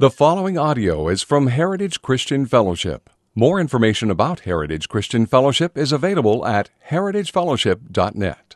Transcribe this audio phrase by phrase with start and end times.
[0.00, 3.10] The following audio is from Heritage Christian Fellowship.
[3.34, 8.54] More information about Heritage Christian Fellowship is available at heritagefellowship.net.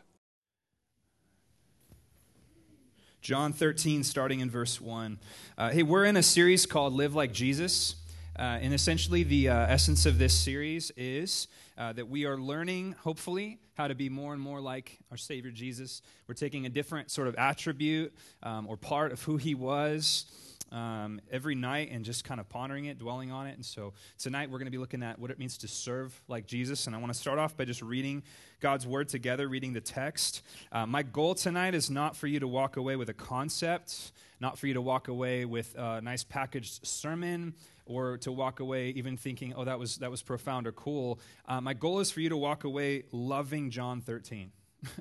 [3.19, 5.19] John 13, starting in verse 1.
[5.57, 7.95] Uh, hey, we're in a series called Live Like Jesus.
[8.39, 12.95] Uh, and essentially, the uh, essence of this series is uh, that we are learning,
[13.01, 16.01] hopefully, how to be more and more like our Savior Jesus.
[16.25, 20.25] We're taking a different sort of attribute um, or part of who He was
[20.73, 23.55] um, every night and just kind of pondering it, dwelling on it.
[23.55, 26.47] And so tonight we're going to be looking at what it means to serve like
[26.47, 26.87] Jesus.
[26.87, 28.23] And I want to start off by just reading
[28.59, 30.41] God's word together, reading the text.
[30.71, 34.57] Uh, my goal tonight is not for you to walk away with a concept, not
[34.57, 37.53] for you to walk away with a nice packaged sermon
[37.85, 41.19] or to walk away even thinking, oh, that was, that was profound or cool.
[41.47, 44.51] Uh, my goal is for you to walk away loving John 13.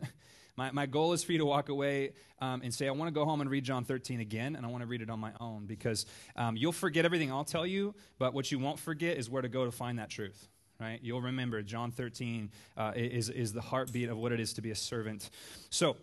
[0.56, 3.12] My, my goal is for you to walk away um, and say, I want to
[3.12, 5.32] go home and read John 13 again, and I want to read it on my
[5.40, 6.04] own because
[6.36, 9.48] um, you'll forget everything I'll tell you, but what you won't forget is where to
[9.48, 10.48] go to find that truth.
[10.78, 10.98] Right?
[11.02, 14.72] You'll remember John 13 uh, is, is the heartbeat of what it is to be
[14.72, 15.30] a servant.
[15.70, 15.96] So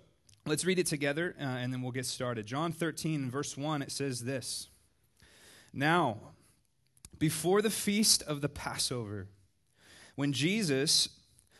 [0.45, 2.45] let's read it together uh, and then we'll get started.
[2.45, 4.69] John 13, verse 1, it says this
[5.73, 6.17] Now,
[7.19, 9.27] before the feast of the Passover,
[10.15, 11.09] when Jesus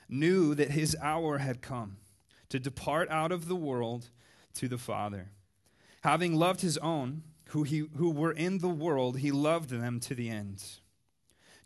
[0.08, 1.98] knew that his hour had come,
[2.50, 4.10] to depart out of the world
[4.56, 5.30] to the Father.
[6.02, 10.16] Having loved his own, who, he, who were in the world, he loved them to
[10.16, 10.64] the end.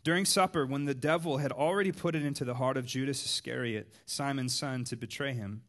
[0.02, 3.92] During supper, when the devil had already put it into the heart of Judas Iscariot,
[4.04, 5.62] Simon's son, to betray him,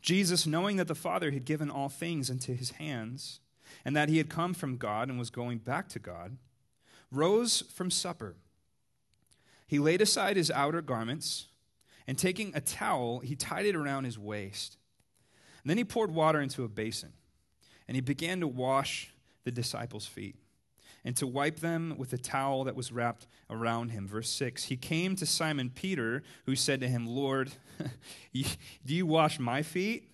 [0.00, 3.40] Jesus, knowing that the Father had given all things into his hands,
[3.84, 6.36] and that he had come from God and was going back to God,
[7.12, 8.36] rose from supper.
[9.66, 11.46] He laid aside his outer garments
[12.08, 14.78] and taking a towel, he tied it around his waist.
[15.62, 17.12] And then he poured water into a basin,
[17.86, 19.12] and he began to wash
[19.44, 20.36] the disciples' feet
[21.04, 24.08] and to wipe them with a towel that was wrapped around him.
[24.08, 27.52] Verse 6 He came to Simon Peter, who said to him, Lord,
[28.32, 30.10] do you wash my feet?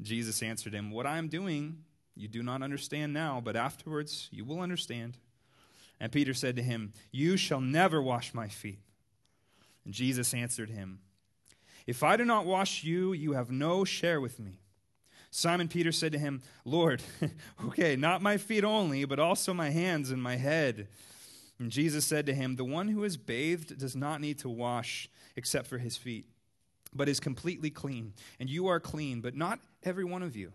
[0.00, 1.84] Jesus answered him, What I am doing,
[2.14, 5.18] you do not understand now, but afterwards you will understand.
[6.00, 8.80] And Peter said to him, You shall never wash my feet.
[9.84, 11.00] And Jesus answered him,
[11.86, 14.60] If I do not wash you, you have no share with me.
[15.30, 17.02] Simon Peter said to him, Lord,
[17.66, 20.86] okay, not my feet only, but also my hands and my head.
[21.58, 25.08] And Jesus said to him, The one who is bathed does not need to wash
[25.36, 26.26] except for his feet,
[26.94, 28.12] but is completely clean.
[28.38, 30.52] And you are clean, but not every one of you.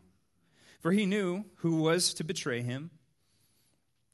[0.80, 2.90] For he knew who was to betray him.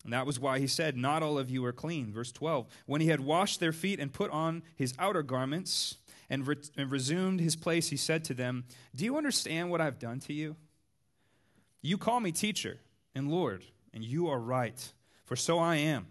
[0.05, 2.13] And that was why he said, Not all of you are clean.
[2.13, 2.67] Verse 12.
[2.85, 5.97] When he had washed their feet and put on his outer garments
[6.29, 8.65] and, re- and resumed his place, he said to them,
[8.95, 10.55] Do you understand what I've done to you?
[11.81, 12.79] You call me teacher
[13.15, 16.07] and Lord, and you are right, for so I am.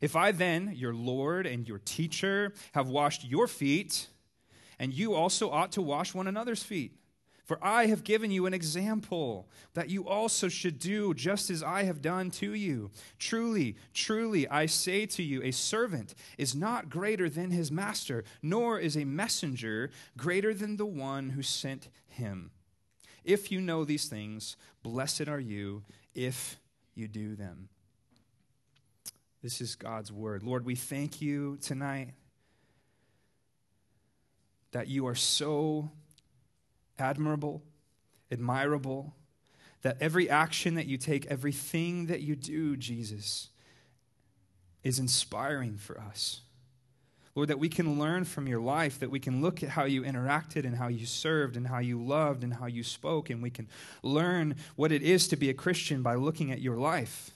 [0.00, 4.08] If I then, your Lord and your teacher, have washed your feet,
[4.80, 6.96] and you also ought to wash one another's feet.
[7.44, 11.82] For I have given you an example that you also should do just as I
[11.82, 12.90] have done to you.
[13.18, 18.78] Truly, truly, I say to you, a servant is not greater than his master, nor
[18.78, 22.52] is a messenger greater than the one who sent him.
[23.24, 25.82] If you know these things, blessed are you
[26.14, 26.58] if
[26.94, 27.68] you do them.
[29.42, 30.44] This is God's word.
[30.44, 32.10] Lord, we thank you tonight
[34.70, 35.90] that you are so
[37.02, 37.62] admirable,
[38.30, 39.14] admirable,
[39.82, 43.48] that every action that you take, everything that you do, Jesus,
[44.82, 46.40] is inspiring for us.
[47.34, 50.02] Lord, that we can learn from your life, that we can look at how you
[50.02, 53.50] interacted and how you served and how you loved and how you spoke, and we
[53.50, 53.68] can
[54.02, 57.30] learn what it is to be a Christian by looking at your life.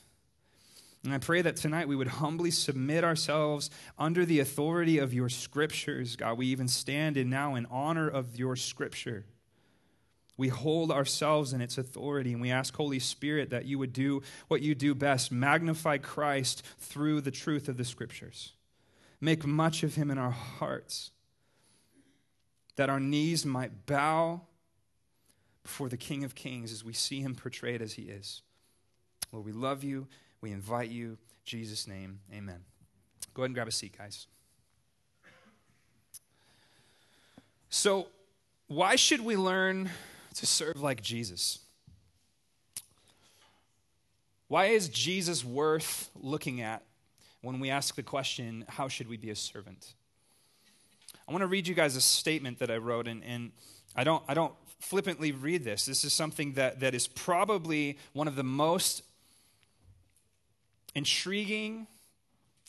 [1.03, 5.29] And I pray that tonight we would humbly submit ourselves under the authority of your
[5.29, 6.37] scriptures, God.
[6.37, 9.25] We even stand in now in honor of your scripture.
[10.37, 14.21] We hold ourselves in its authority and we ask, Holy Spirit, that you would do
[14.47, 18.53] what you do best magnify Christ through the truth of the Scriptures.
[19.19, 21.09] Make much of him in our hearts,
[22.75, 24.41] that our knees might bow
[25.63, 28.43] before the King of Kings as we see him portrayed as he is.
[29.31, 30.07] Lord, we love you.
[30.39, 31.09] We invite you.
[31.09, 32.59] In Jesus' name, amen.
[33.33, 34.27] Go ahead and grab a seat, guys.
[37.69, 38.07] So,
[38.67, 39.89] why should we learn
[40.37, 41.59] to serve like Jesus.
[44.47, 46.83] Why is Jesus worth looking at
[47.41, 49.93] when we ask the question, how should we be a servant?
[51.27, 53.51] I want to read you guys a statement that I wrote, and, and
[53.95, 55.85] I, don't, I don't flippantly read this.
[55.85, 59.03] This is something that, that is probably one of the most
[60.95, 61.87] intriguing,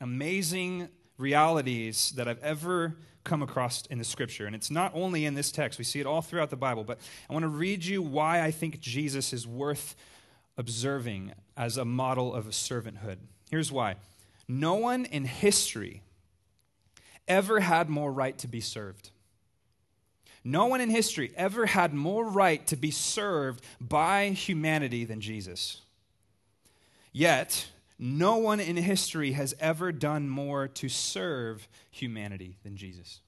[0.00, 0.88] amazing
[1.18, 2.96] realities that I've ever
[3.28, 4.46] come across in the scripture.
[4.46, 6.82] And it's not only in this text, we see it all throughout the Bible.
[6.82, 6.98] But
[7.28, 9.94] I want to read you why I think Jesus is worth
[10.56, 13.18] observing as a model of a servanthood.
[13.50, 13.96] Here's why
[14.48, 16.02] no one in history
[17.28, 19.10] ever had more right to be served.
[20.42, 25.82] No one in history ever had more right to be served by humanity than Jesus.
[27.12, 33.20] Yet, no one in history has ever done more to serve humanity than Jesus.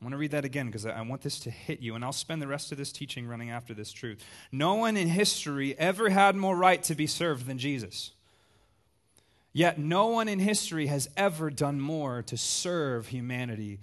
[0.00, 2.12] I want to read that again because I want this to hit you, and I'll
[2.12, 4.22] spend the rest of this teaching running after this truth.
[4.52, 8.12] No one in history ever had more right to be served than Jesus.
[9.54, 13.80] Yet no one in history has ever done more to serve humanity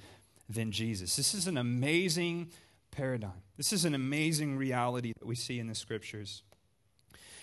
[0.48, 1.16] than Jesus.
[1.16, 2.52] This is an amazing
[2.92, 3.42] paradigm.
[3.58, 6.44] This is an amazing reality that we see in the scriptures.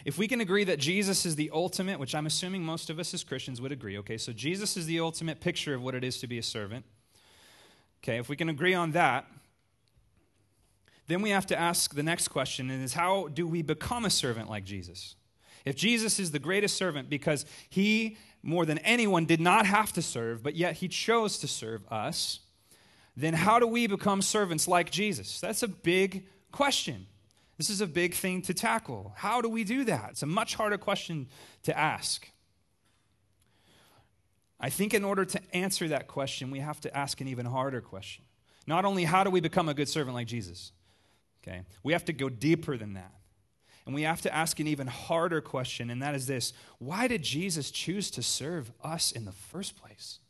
[0.05, 3.13] If we can agree that Jesus is the ultimate, which I'm assuming most of us
[3.13, 6.19] as Christians would agree, okay, so Jesus is the ultimate picture of what it is
[6.21, 6.85] to be a servant.
[8.03, 9.27] Okay, if we can agree on that,
[11.07, 14.11] then we have to ask the next question and is how do we become a
[14.11, 15.17] servant like Jesus?
[15.65, 20.03] If Jesus is the greatest servant because he, more than anyone, did not have to
[20.03, 22.41] serve, but yet he chose to serve us,
[23.17, 25.41] then how do we become servants like Jesus?
[25.41, 27.07] That's a big question.
[27.61, 29.13] This is a big thing to tackle.
[29.15, 30.13] How do we do that?
[30.13, 31.29] It's a much harder question
[31.65, 32.27] to ask.
[34.59, 37.83] I think in order to answer that question, we have to ask an even harder
[37.83, 38.25] question.
[38.67, 40.73] Not only how do we become a good servant like Jesus,
[41.43, 43.13] okay, we have to go deeper than that.
[43.85, 47.23] And we have to ask an even harder question, and that is this why did
[47.23, 50.21] Jesus choose to serve us in the first place?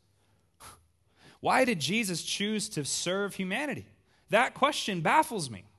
[1.39, 3.87] Why did Jesus choose to serve humanity?
[4.31, 5.70] That question baffles me.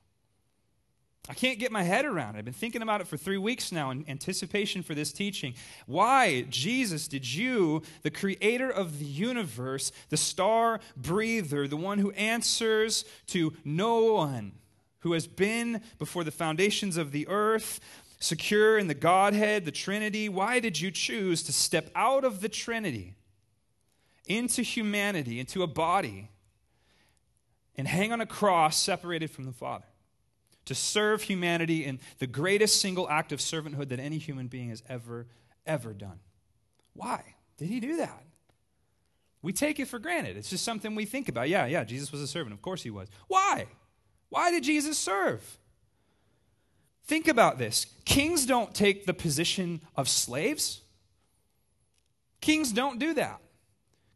[1.28, 2.38] I can't get my head around it.
[2.38, 5.54] I've been thinking about it for three weeks now in anticipation for this teaching.
[5.86, 12.10] Why, Jesus, did you, the creator of the universe, the star breather, the one who
[12.12, 14.52] answers to no one,
[15.00, 17.78] who has been before the foundations of the earth,
[18.18, 22.48] secure in the Godhead, the Trinity, why did you choose to step out of the
[22.48, 23.14] Trinity
[24.26, 26.30] into humanity, into a body,
[27.76, 29.84] and hang on a cross separated from the Father?
[30.64, 34.82] To serve humanity in the greatest single act of servanthood that any human being has
[34.88, 35.26] ever,
[35.66, 36.20] ever done.
[36.94, 38.24] Why did he do that?
[39.42, 40.36] We take it for granted.
[40.36, 41.48] It's just something we think about.
[41.48, 42.54] Yeah, yeah, Jesus was a servant.
[42.54, 43.08] Of course he was.
[43.26, 43.66] Why?
[44.28, 45.58] Why did Jesus serve?
[47.04, 47.86] Think about this.
[48.04, 50.82] Kings don't take the position of slaves.
[52.40, 53.40] Kings don't do that.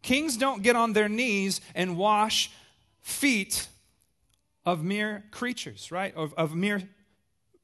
[0.03, 2.53] Kings don't get on their knees and wash
[3.01, 3.67] feet
[4.67, 6.15] of mere creatures, right?
[6.15, 6.83] Of, of mere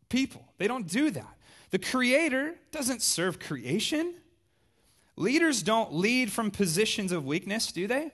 [0.08, 0.44] people.
[0.56, 1.37] They don't do that.
[1.70, 4.14] The Creator doesn't serve creation.
[5.16, 8.12] Leaders don't lead from positions of weakness, do they?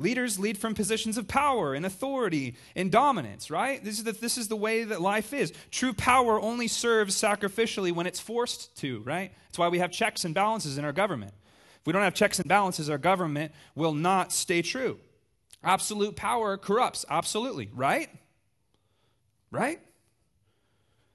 [0.00, 3.82] Leaders lead from positions of power and authority and dominance, right?
[3.82, 5.52] This is, the, this is the way that life is.
[5.72, 9.32] True power only serves sacrificially when it's forced to, right?
[9.46, 11.32] That's why we have checks and balances in our government.
[11.80, 15.00] If we don't have checks and balances, our government will not stay true.
[15.62, 18.08] Absolute power corrupts, absolutely, right?
[19.50, 19.80] Right?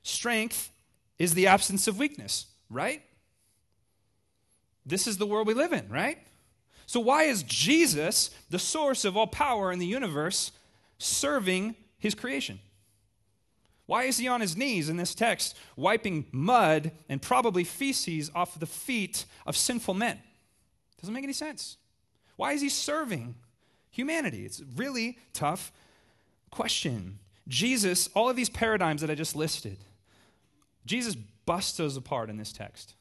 [0.04, 0.72] Strength
[1.18, 3.01] is the absence of weakness, right?
[4.86, 6.18] This is the world we live in, right?
[6.85, 10.52] So, why is Jesus, the source of all power in the universe,
[10.97, 12.59] serving his creation?
[13.85, 18.59] Why is he on his knees in this text, wiping mud and probably feces off
[18.59, 20.19] the feet of sinful men?
[21.02, 21.78] Doesn't make any sense.
[22.35, 23.35] Why is he serving
[23.94, 24.45] humanity?
[24.45, 25.71] It's a really tough
[26.52, 27.19] question.
[27.47, 29.78] Jesus, all of these paradigms that I just listed,
[30.85, 32.95] Jesus busts those apart in this text.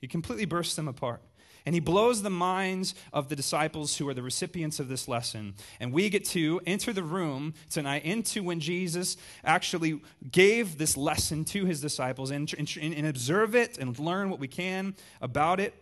[0.00, 1.20] He completely bursts them apart.
[1.64, 5.54] And he blows the minds of the disciples who are the recipients of this lesson.
[5.80, 10.00] And we get to enter the room tonight into when Jesus actually
[10.30, 14.46] gave this lesson to his disciples and, and, and observe it and learn what we
[14.46, 15.74] can about it.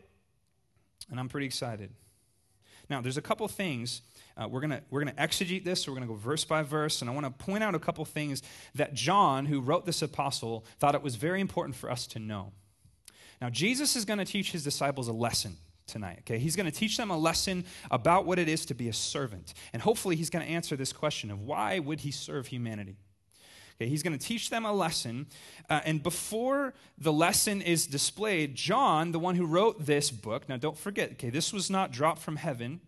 [1.10, 1.90] And I'm pretty excited.
[2.88, 4.00] Now, there's a couple things
[4.36, 7.00] uh, we're going we're gonna exegete this, so we're going to go verse by verse,
[7.00, 8.42] and I want to point out a couple things
[8.74, 12.52] that John, who wrote this apostle, thought it was very important for us to know.
[13.40, 16.38] Now, Jesus is going to teach his disciples a lesson tonight, okay?
[16.38, 19.54] He's going to teach them a lesson about what it is to be a servant.
[19.72, 22.96] And hopefully, he's going to answer this question of why would he serve humanity?
[23.76, 25.26] Okay, he's going to teach them a lesson.
[25.68, 30.56] Uh, and before the lesson is displayed, John, the one who wrote this book, now
[30.56, 32.80] don't forget, okay, this was not dropped from heaven.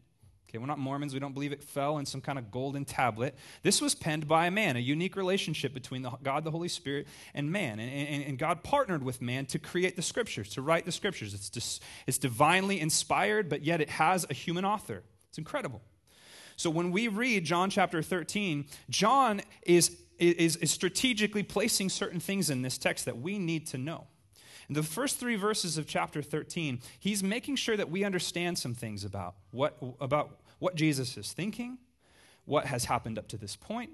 [0.49, 1.13] Okay, we're not Mormons.
[1.13, 3.35] We don't believe it fell in some kind of golden tablet.
[3.63, 7.09] This was penned by a man, a unique relationship between the, God, the Holy Spirit,
[7.35, 7.81] and man.
[7.81, 11.35] And, and, and, God partnered with man to create the scriptures, to write the scriptures.
[11.35, 15.03] It's, just, it's divinely inspired, but yet it has a human author.
[15.31, 15.83] It's incredible.
[16.55, 22.51] So when we read John chapter 13, John is, is, is strategically placing certain things
[22.51, 24.07] in this text that we need to know.
[24.69, 28.75] In the first three verses of chapter 13, he's making sure that we understand some
[28.75, 31.79] things about what, about what Jesus is thinking,
[32.45, 33.91] what has happened up to this point,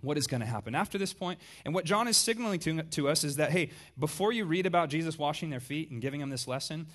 [0.00, 1.38] what is going to happen after this point.
[1.64, 4.88] And what John is signaling to, to us is that, hey, before you read about
[4.88, 6.86] Jesus washing their feet and giving them this lesson,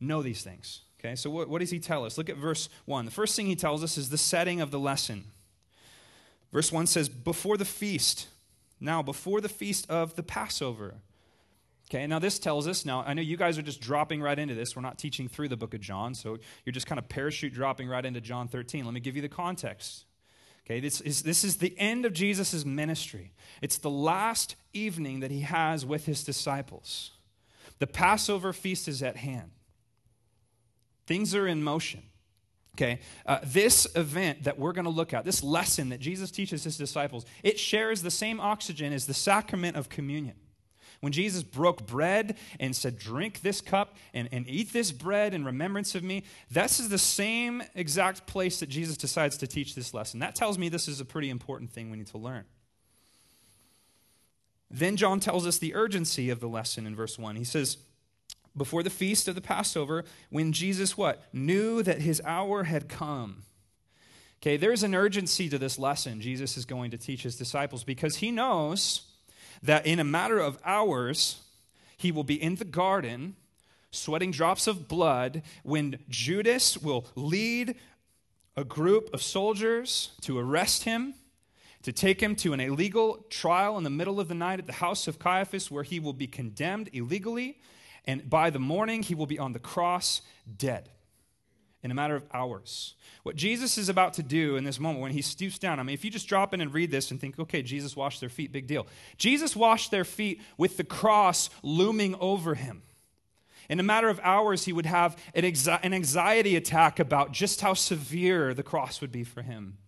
[0.00, 0.82] know these things.
[0.98, 2.18] Okay, so what, what does he tell us?
[2.18, 3.06] Look at verse 1.
[3.06, 5.24] The first thing he tells us is the setting of the lesson.
[6.52, 8.28] Verse 1 says, Before the feast,
[8.80, 10.96] now before the feast of the Passover.
[11.90, 14.54] Okay, now this tells us, now I know you guys are just dropping right into
[14.54, 14.76] this.
[14.76, 17.88] We're not teaching through the book of John, so you're just kind of parachute dropping
[17.88, 18.84] right into John 13.
[18.84, 20.04] Let me give you the context.
[20.64, 23.32] Okay, this is, this is the end of Jesus' ministry.
[23.60, 27.10] It's the last evening that he has with his disciples.
[27.80, 29.50] The Passover feast is at hand,
[31.06, 32.02] things are in motion.
[32.76, 36.62] Okay, uh, this event that we're going to look at, this lesson that Jesus teaches
[36.62, 40.36] his disciples, it shares the same oxygen as the sacrament of communion.
[41.00, 45.44] When Jesus broke bread and said, Drink this cup and, and eat this bread in
[45.44, 49.94] remembrance of me, this is the same exact place that Jesus decides to teach this
[49.94, 50.20] lesson.
[50.20, 52.44] That tells me this is a pretty important thing we need to learn.
[54.70, 57.36] Then John tells us the urgency of the lesson in verse 1.
[57.36, 57.78] He says,
[58.56, 61.22] before the feast of the Passover, when Jesus what?
[61.32, 63.44] Knew that his hour had come.
[64.42, 68.16] Okay, there's an urgency to this lesson Jesus is going to teach his disciples because
[68.16, 69.09] he knows
[69.62, 71.42] that in a matter of hours,
[71.96, 73.36] he will be in the garden,
[73.90, 77.74] sweating drops of blood, when Judas will lead
[78.56, 81.14] a group of soldiers to arrest him,
[81.82, 84.72] to take him to an illegal trial in the middle of the night at the
[84.74, 87.58] house of Caiaphas, where he will be condemned illegally,
[88.06, 90.22] and by the morning, he will be on the cross
[90.56, 90.88] dead
[91.82, 92.94] in a matter of hours.
[93.22, 95.94] What Jesus is about to do in this moment when he stoops down, I mean,
[95.94, 98.52] if you just drop in and read this and think, okay, Jesus washed their feet,
[98.52, 98.86] big deal.
[99.16, 102.82] Jesus washed their feet with the cross looming over him.
[103.68, 108.52] In a matter of hours, he would have an, anxiety attack about just how severe
[108.52, 109.78] the cross would be for him.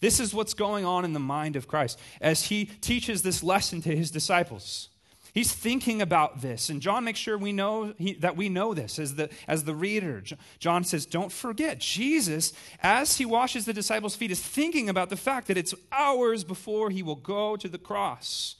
[0.00, 3.80] This is what's going on in the mind of Christ as he teaches this lesson
[3.82, 4.88] to his disciples.
[5.36, 6.70] He's thinking about this.
[6.70, 9.74] And John makes sure we know he, that we know this as the, as the
[9.74, 10.22] reader.
[10.58, 15.16] John says, Don't forget, Jesus, as he washes the disciples' feet, is thinking about the
[15.16, 18.56] fact that it's hours before he will go to the cross.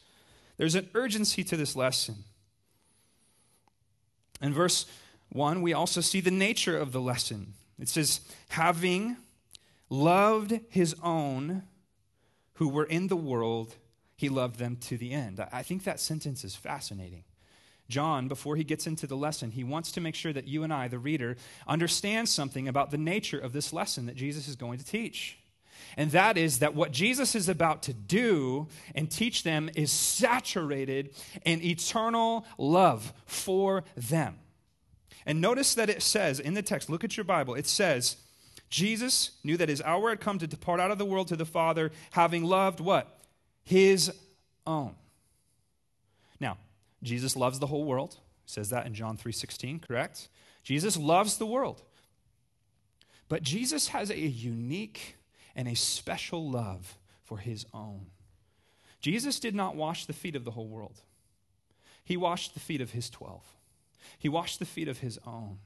[0.59, 2.25] There's an urgency to this lesson.
[4.42, 4.85] In verse
[5.30, 7.54] 1, we also see the nature of the lesson.
[7.80, 9.16] It says, Having
[9.88, 11.62] loved his own
[12.56, 13.76] who were in the world,
[14.16, 15.44] he loved them to the end.
[15.52, 17.25] I think that sentence is fascinating.
[17.88, 20.73] John, before he gets into the lesson, he wants to make sure that you and
[20.73, 21.37] I, the reader,
[21.68, 25.38] understand something about the nature of this lesson that Jesus is going to teach.
[25.96, 31.14] And that is that what Jesus is about to do and teach them is saturated
[31.44, 34.38] in eternal love for them.
[35.25, 38.16] And notice that it says in the text, look at your Bible, it says,
[38.68, 41.44] Jesus knew that his hour had come to depart out of the world to the
[41.44, 43.15] Father, having loved what?
[43.66, 44.12] His
[44.64, 44.94] own.
[46.38, 46.56] Now,
[47.02, 48.14] Jesus loves the whole world.
[48.44, 50.28] He says that in John 3:16, correct?
[50.62, 51.82] Jesus loves the world.
[53.28, 55.16] But Jesus has a unique
[55.56, 58.06] and a special love for his own.
[59.00, 61.02] Jesus did not wash the feet of the whole world.
[62.04, 63.42] He washed the feet of his 12.
[64.16, 65.58] He washed the feet of his own.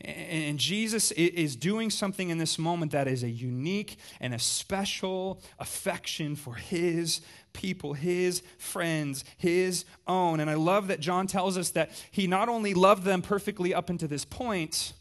[0.00, 5.42] And Jesus is doing something in this moment that is a unique and a special
[5.58, 7.20] affection for his
[7.52, 10.38] people, his friends, his own.
[10.38, 13.90] And I love that John tells us that he not only loved them perfectly up
[13.90, 14.92] until this point,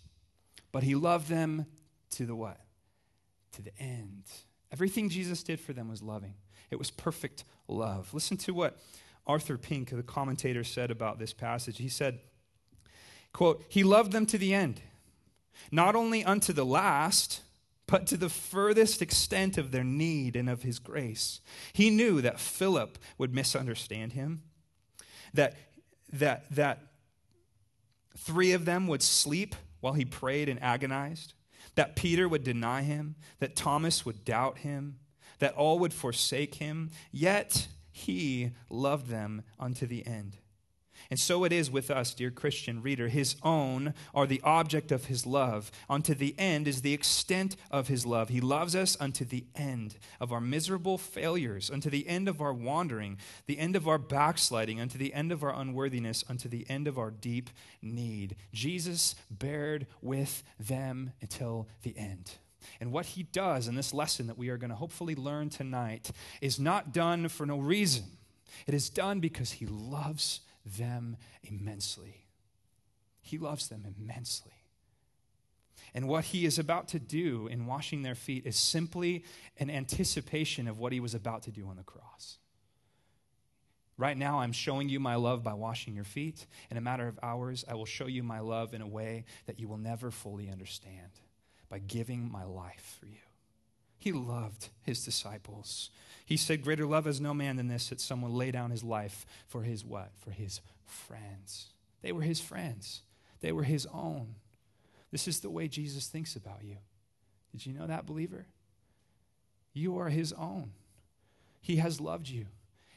[0.72, 1.68] but he loved them
[2.12, 2.60] to the what?
[3.54, 4.24] To the end.
[4.72, 6.34] Everything Jesus did for them was loving.
[6.72, 8.14] It was perfect love.
[8.14, 8.80] Listen to what
[9.28, 11.78] Arthur Pink, the commentator, said about this passage.
[11.78, 12.20] He said,
[13.38, 14.82] quote, He loved them to the end
[15.72, 17.42] not only unto the last,
[17.88, 21.42] but to the furthest extent of their need and of his grace.
[21.74, 24.44] He knew that Philip would misunderstand him,
[25.34, 25.56] that,
[26.12, 26.80] that, that
[28.18, 31.34] three of them would sleep while he prayed and agonized,
[31.76, 34.98] that Peter would deny him, that Thomas would doubt him,
[35.40, 40.38] that all would forsake him, yet he loved them unto the end.
[41.10, 43.08] And so it is with us, dear Christian reader.
[43.08, 45.72] His own are the object of his love.
[45.90, 48.30] Unto the end is the extent of his love.
[48.30, 52.54] He loves us unto the end of our miserable failures, unto the end of our
[52.54, 56.88] wandering, the end of our backsliding, unto the end of our unworthiness, unto the end
[56.88, 57.50] of our deep
[57.82, 58.36] need.
[58.52, 62.32] Jesus bared with them until the end.
[62.82, 66.12] And what he does in this lesson that we are going to hopefully learn tonight
[66.42, 68.04] is not done for no reason.
[68.66, 70.42] It is done because he loves
[70.78, 72.26] them immensely.
[73.22, 74.54] He loves them immensely.
[75.94, 79.24] And what he is about to do in washing their feet is simply
[79.58, 82.38] an anticipation of what he was about to do on the cross.
[83.98, 86.46] Right now, I'm showing you my love by washing your feet.
[86.70, 89.60] In a matter of hours, I will show you my love in a way that
[89.60, 91.10] you will never fully understand
[91.68, 93.27] by giving my life for you.
[94.08, 95.90] He loved his disciples.
[96.26, 99.26] He said, Greater love has no man than this, that someone lay down his life
[99.50, 100.12] for his what?
[100.22, 101.74] For his friends.
[102.02, 103.02] They were his friends,
[103.42, 104.36] they were his own.
[105.12, 106.78] This is the way Jesus thinks about you.
[107.52, 108.46] Did you know that, believer?
[109.74, 110.72] You are his own.
[111.60, 112.46] He has loved you.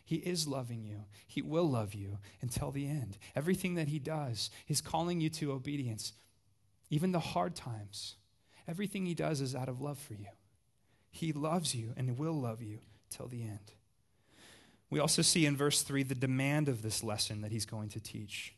[0.05, 1.07] He is loving you.
[1.27, 3.19] He will love you until the end.
[3.35, 6.13] Everything that He does is calling you to obedience,
[6.89, 8.15] even the hard times.
[8.69, 10.29] Everything He does is out of love for you.
[11.11, 12.79] He loves you and will love you
[13.11, 13.73] till the end.
[14.91, 18.01] We also see in verse 3 the demand of this lesson that He's going to
[18.01, 18.55] teach.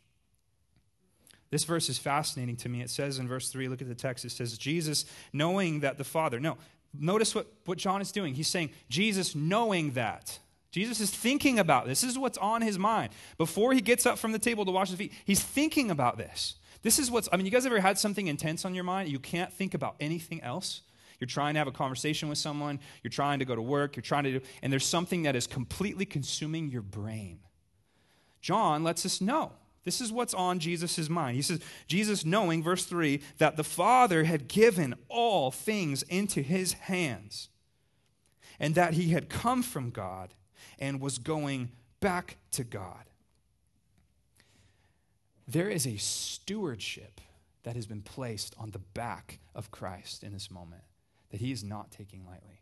[1.51, 2.81] This verse is fascinating to me.
[2.81, 5.05] It says in verse 3, look at the text, it says, Jesus
[5.35, 6.41] knowing that the Father.
[6.41, 6.57] No,
[6.99, 8.35] notice what, what John is doing.
[8.35, 10.39] He's saying, Jesus knowing that.
[10.71, 12.01] Jesus is thinking about this.
[12.01, 13.13] This is what's on his mind.
[13.37, 16.55] Before he gets up from the table to wash his feet, he's thinking about this.
[16.81, 19.11] This is what's, I mean, you guys ever had something intense on your mind?
[19.11, 20.81] You can't think about anything else?
[21.23, 24.03] You're trying to have a conversation with someone, you're trying to go to work, you're
[24.03, 27.39] trying to do, and there's something that is completely consuming your brain.
[28.41, 29.53] John lets us know.
[29.85, 31.37] This is what's on Jesus' mind.
[31.37, 36.73] He says, Jesus knowing, verse 3, that the Father had given all things into his
[36.73, 37.51] hands,
[38.59, 40.35] and that he had come from God
[40.81, 43.05] and was going back to God.
[45.47, 47.21] There is a stewardship
[47.63, 50.83] that has been placed on the back of Christ in this moment
[51.33, 52.61] that he is not taking lightly.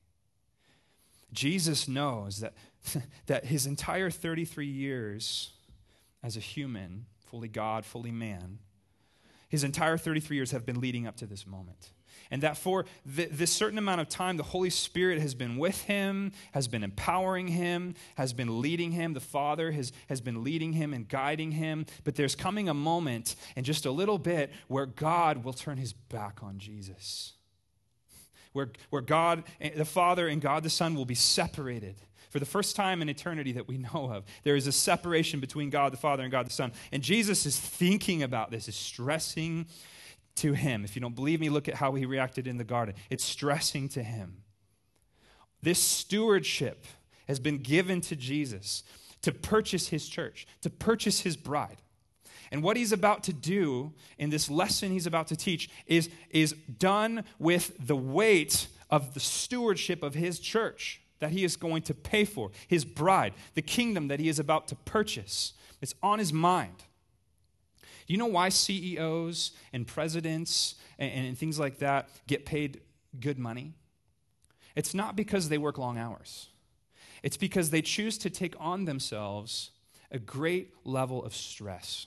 [1.33, 2.55] Jesus knows that,
[3.27, 5.51] that his entire 33 years
[6.23, 8.59] as a human, fully God, fully man,
[9.51, 11.91] his entire 33 years have been leading up to this moment
[12.31, 15.83] and that for th- this certain amount of time, the Holy Spirit has been with
[15.83, 19.15] him, has been empowering him, has been leading him.
[19.15, 21.87] The Father has, has been leading him and guiding him.
[22.05, 25.93] But there's coming a moment in just a little bit where God will turn his
[25.93, 27.33] back on Jesus.
[28.53, 31.97] Where, where God, eh, the Father, and God the Son will be separated
[32.31, 34.25] for the first time in eternity that we know of.
[34.45, 36.73] There is a separation between God the Father and God the Son.
[36.93, 39.67] And Jesus is thinking about this, is stressing
[40.37, 40.85] to him.
[40.85, 42.95] If you don't believe me, look at how he reacted in the garden.
[43.11, 44.43] It's stressing to him.
[45.63, 46.87] This stewardship
[47.27, 48.83] has been given to Jesus
[49.23, 51.83] to purchase his church, to purchase his bride.
[52.51, 56.53] And what he's about to do in this lesson he's about to teach is, is
[56.79, 61.95] done with the weight of the stewardship of his church that he is going to
[61.95, 65.53] pay for, his bride, the kingdom that he is about to purchase.
[65.81, 66.77] It's on his mind.
[68.07, 72.81] Do you know why CEOs and presidents and, and things like that get paid
[73.21, 73.75] good money?
[74.75, 76.49] It's not because they work long hours,
[77.23, 79.71] it's because they choose to take on themselves
[80.11, 82.07] a great level of stress.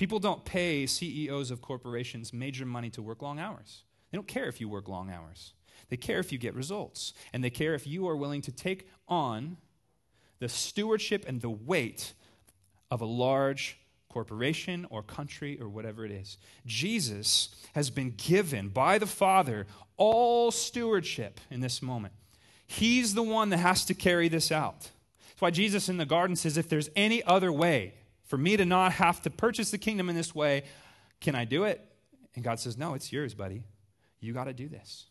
[0.00, 3.82] People don't pay CEOs of corporations major money to work long hours.
[4.10, 5.52] They don't care if you work long hours.
[5.90, 7.12] They care if you get results.
[7.34, 9.58] And they care if you are willing to take on
[10.38, 12.14] the stewardship and the weight
[12.90, 13.76] of a large
[14.08, 16.38] corporation or country or whatever it is.
[16.64, 19.66] Jesus has been given by the Father
[19.98, 22.14] all stewardship in this moment.
[22.66, 24.80] He's the one that has to carry this out.
[25.28, 27.96] That's why Jesus in the garden says, if there's any other way
[28.30, 30.62] for me to not have to purchase the kingdom in this way,
[31.20, 31.84] can I do it?
[32.36, 33.64] And God says, no, it's yours, buddy.
[34.20, 35.06] You got to do this.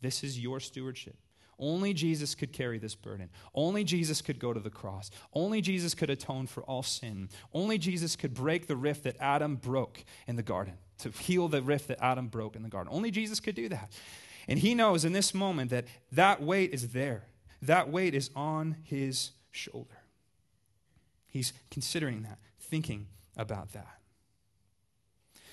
[0.00, 1.14] This is your stewardship.
[1.56, 3.30] Only Jesus could carry this burden.
[3.54, 5.12] Only Jesus could go to the cross.
[5.32, 7.28] Only Jesus could atone for all sin.
[7.52, 11.62] Only Jesus could break the rift that Adam broke in the garden, to heal the
[11.62, 12.92] rift that Adam broke in the garden.
[12.92, 13.92] Only Jesus could do that.
[14.48, 17.28] And he knows in this moment that that weight is there,
[17.62, 19.94] that weight is on his shoulder.
[21.28, 23.98] He's considering that, thinking about that.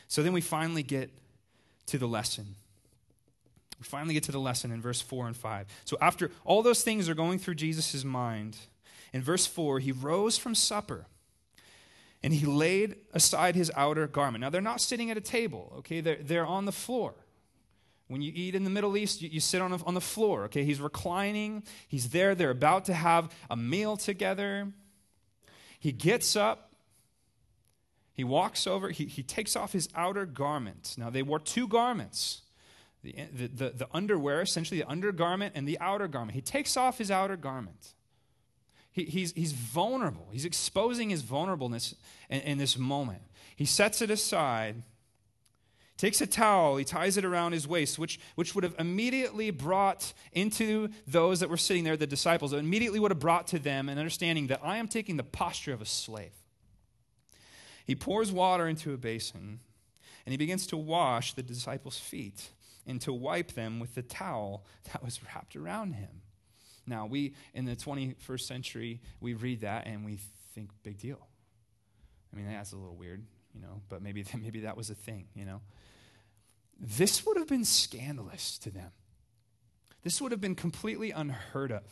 [0.07, 1.09] So then we finally get
[1.87, 2.55] to the lesson
[3.81, 5.65] we finally get to the lesson in verse 4 and 5.
[5.85, 8.55] So, after all those things are going through Jesus' mind,
[9.11, 11.07] in verse 4, he rose from supper.
[12.23, 14.43] and he laid aside his outer garment.
[14.43, 16.01] Now, they're not sitting at a table, okay?
[16.01, 17.15] They're, they're on the floor.
[18.07, 20.43] When you eat in the Middle East, you, you sit on, a, on the floor,
[20.43, 20.63] okay?
[20.63, 24.71] He's reclining, he's there, they're about to have a meal together.
[25.79, 26.70] He gets up,
[28.13, 30.95] he walks over, he, he takes off his outer garment.
[30.97, 32.41] Now, they wore two garments
[33.03, 36.35] the, the, the, the underwear, essentially the undergarment, and the outer garment.
[36.35, 37.93] He takes off his outer garment.
[38.91, 40.27] He, he's, he's vulnerable.
[40.31, 41.95] He's exposing his vulnerableness
[42.29, 43.21] in, in this moment.
[43.55, 44.83] He sets it aside,
[45.97, 50.13] takes a towel, he ties it around his waist, which, which would have immediately brought
[50.33, 53.97] into those that were sitting there, the disciples, immediately would have brought to them an
[53.97, 56.33] understanding that I am taking the posture of a slave.
[57.85, 59.59] He pours water into a basin
[60.25, 62.49] and he begins to wash the disciples' feet
[62.85, 66.21] and to wipe them with the towel that was wrapped around him.
[66.87, 70.19] Now, we, in the 21st century, we read that and we
[70.53, 71.27] think, big deal.
[72.33, 75.27] I mean, that's a little weird, you know, but maybe, maybe that was a thing,
[75.35, 75.61] you know.
[76.79, 78.91] This would have been scandalous to them.
[80.03, 81.83] This would have been completely unheard of.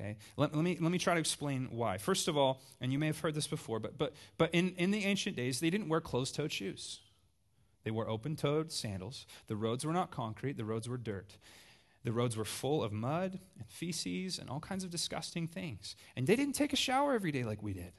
[0.00, 1.98] Okay, let, let, me, let me try to explain why.
[1.98, 4.90] First of all, and you may have heard this before, but, but, but in, in
[4.90, 7.00] the ancient days, they didn't wear closed toed shoes.
[7.84, 9.26] They wore open toed sandals.
[9.46, 11.36] The roads were not concrete, the roads were dirt.
[12.02, 15.96] The roads were full of mud and feces and all kinds of disgusting things.
[16.16, 17.92] And they didn't take a shower every day like we did.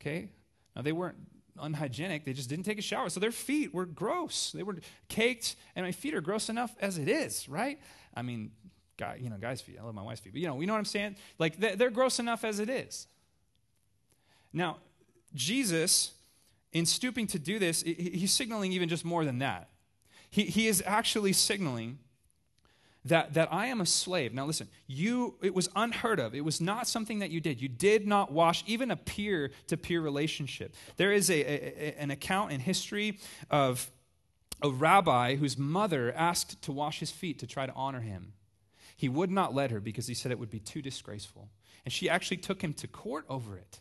[0.00, 0.30] Okay?
[0.74, 1.18] Now, they weren't
[1.60, 3.10] unhygienic, they just didn't take a shower.
[3.10, 4.52] So their feet were gross.
[4.52, 7.78] They were caked, and my feet are gross enough as it is, right?
[8.14, 8.52] I mean,
[8.96, 9.76] guy, you know, guys' feet.
[9.80, 10.32] I love my wife's feet.
[10.32, 11.16] But, you know, you know what I'm saying?
[11.38, 13.06] Like, they're gross enough as it is.
[14.52, 14.78] Now,
[15.34, 16.12] Jesus,
[16.72, 19.68] in stooping to do this, he's signaling even just more than that.
[20.30, 21.98] He, he is actually signaling
[23.04, 24.32] that, that I am a slave.
[24.32, 26.34] Now listen, you it was unheard of.
[26.34, 27.60] It was not something that you did.
[27.60, 30.74] You did not wash even a peer to peer relationship.
[30.96, 33.18] There is a, a, an account in history
[33.50, 33.90] of
[34.62, 38.32] a rabbi whose mother asked to wash his feet to try to honor him.
[38.96, 41.48] He would not let her because he said it would be too disgraceful.
[41.84, 43.80] And she actually took him to court over it.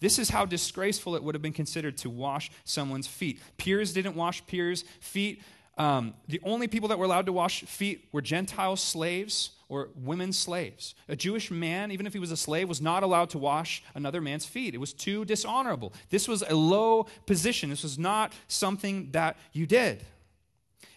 [0.00, 3.40] This is how disgraceful it would have been considered to wash someone's feet.
[3.56, 5.42] Peers didn't wash peers' feet.
[5.78, 10.32] Um, the only people that were allowed to wash feet were Gentile slaves or women
[10.32, 10.94] slaves.
[11.08, 14.20] A Jewish man, even if he was a slave, was not allowed to wash another
[14.20, 14.74] man's feet.
[14.74, 15.94] It was too dishonorable.
[16.10, 17.70] This was a low position.
[17.70, 20.04] This was not something that you did.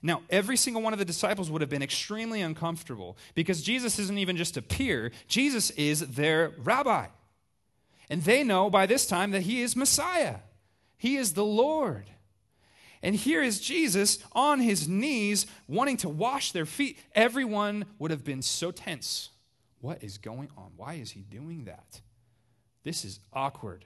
[0.06, 4.20] Now, every single one of the disciples would have been extremely uncomfortable because Jesus isn't
[4.20, 7.08] even just a peer, Jesus is their rabbi.
[8.08, 10.38] And they know by this time that he is Messiah,
[10.96, 12.12] he is the Lord.
[13.02, 17.00] And here is Jesus on his knees wanting to wash their feet.
[17.16, 19.32] Everyone would have been so tense.
[19.82, 20.70] What is going on?
[20.78, 22.02] Why is he doing that?
[22.84, 23.86] This is awkward.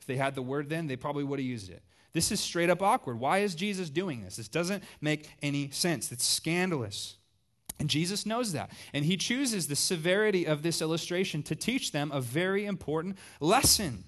[0.00, 1.82] If they had the word then, they probably would have used it.
[2.12, 3.20] This is straight up awkward.
[3.20, 4.36] Why is Jesus doing this?
[4.36, 6.10] This doesn't make any sense.
[6.10, 7.16] It's scandalous.
[7.78, 8.70] And Jesus knows that.
[8.92, 14.04] And he chooses the severity of this illustration to teach them a very important lesson.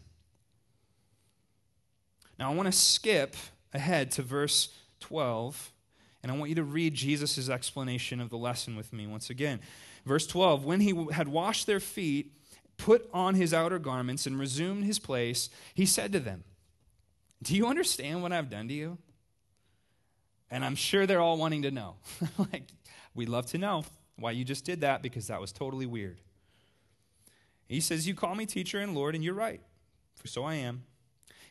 [2.38, 3.36] Now, I want to skip
[3.72, 4.68] ahead to verse
[5.00, 5.72] 12,
[6.22, 9.60] and I want you to read Jesus' explanation of the lesson with me once again.
[10.04, 12.32] Verse 12 When he had washed their feet,
[12.76, 16.44] put on his outer garments, and resumed his place, he said to them,
[17.42, 18.98] Do you understand what I've done to you?
[20.50, 21.96] And I'm sure they're all wanting to know.
[22.38, 22.68] like,
[23.14, 23.84] we'd love to know
[24.16, 26.20] why you just did that because that was totally weird.
[27.66, 29.60] He says, You call me teacher and Lord, and you're right,
[30.14, 30.84] for so I am.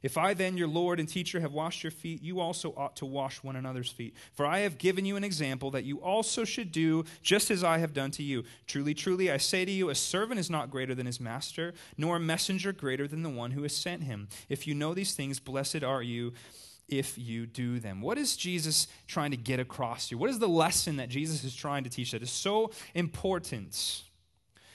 [0.03, 3.05] If I then, your Lord and teacher, have washed your feet, you also ought to
[3.05, 4.15] wash one another's feet.
[4.33, 7.77] For I have given you an example that you also should do just as I
[7.77, 8.43] have done to you.
[8.65, 12.15] Truly, truly, I say to you, a servant is not greater than his master, nor
[12.15, 14.27] a messenger greater than the one who has sent him.
[14.49, 16.33] If you know these things, blessed are you
[16.87, 18.01] if you do them.
[18.01, 20.17] What is Jesus trying to get across here?
[20.17, 24.03] What is the lesson that Jesus is trying to teach that is so important?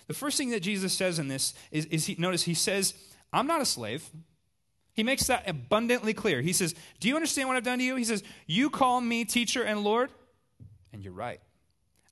[0.06, 2.94] The first thing that Jesus says in this is, is he, notice he says,
[3.32, 4.08] I'm not a slave.
[4.96, 6.40] He makes that abundantly clear.
[6.40, 7.96] He says, Do you understand what I've done to you?
[7.96, 10.10] He says, You call me teacher and Lord?
[10.92, 11.40] And you're right.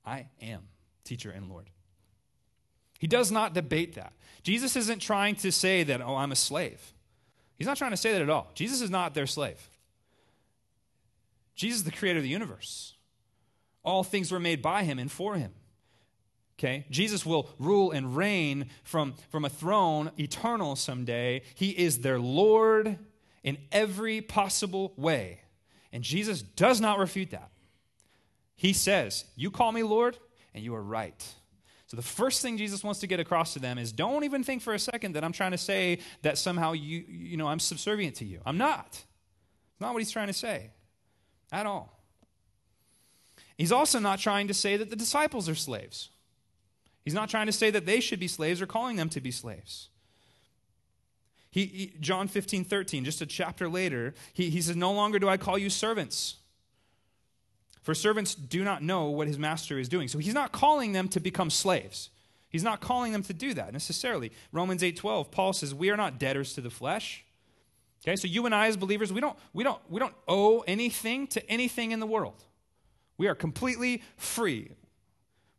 [0.05, 0.61] I am
[1.03, 1.71] teacher and Lord.
[2.99, 4.13] He does not debate that.
[4.43, 6.93] Jesus isn't trying to say that, oh, I'm a slave.
[7.57, 8.51] He's not trying to say that at all.
[8.53, 9.69] Jesus is not their slave.
[11.55, 12.93] Jesus is the creator of the universe.
[13.83, 15.53] All things were made by him and for him.
[16.57, 16.85] Okay?
[16.89, 21.41] Jesus will rule and reign from, from a throne eternal someday.
[21.55, 22.97] He is their Lord
[23.43, 25.41] in every possible way.
[25.91, 27.51] And Jesus does not refute that.
[28.55, 30.17] He says, You call me Lord,
[30.53, 31.23] and you are right.
[31.87, 34.61] So the first thing Jesus wants to get across to them is don't even think
[34.61, 38.15] for a second that I'm trying to say that somehow you you know I'm subservient
[38.15, 38.39] to you.
[38.45, 38.87] I'm not.
[38.87, 40.71] It's not what he's trying to say
[41.51, 41.99] at all.
[43.57, 46.09] He's also not trying to say that the disciples are slaves.
[47.05, 49.31] He's not trying to say that they should be slaves or calling them to be
[49.31, 49.89] slaves.
[51.51, 55.29] He, he, John 15, 13, just a chapter later, he, he says, No longer do
[55.29, 56.35] I call you servants.
[57.81, 60.07] For servants do not know what his master is doing.
[60.07, 62.09] So he's not calling them to become slaves.
[62.49, 64.31] He's not calling them to do that necessarily.
[64.51, 67.23] Romans 8:12, Paul says, "We are not debtors to the flesh."
[68.03, 68.15] Okay?
[68.15, 71.49] So you and I as believers, we don't we don't we don't owe anything to
[71.49, 72.43] anything in the world.
[73.17, 74.71] We are completely free.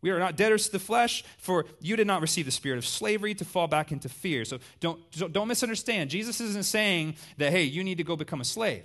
[0.07, 2.87] We are not debtors to the flesh, for you did not receive the spirit of
[2.87, 4.45] slavery to fall back into fear.
[4.45, 5.01] So don't,
[5.33, 6.11] don't misunderstand.
[6.11, 8.85] Jesus isn't saying that, hey, you need to go become a slave.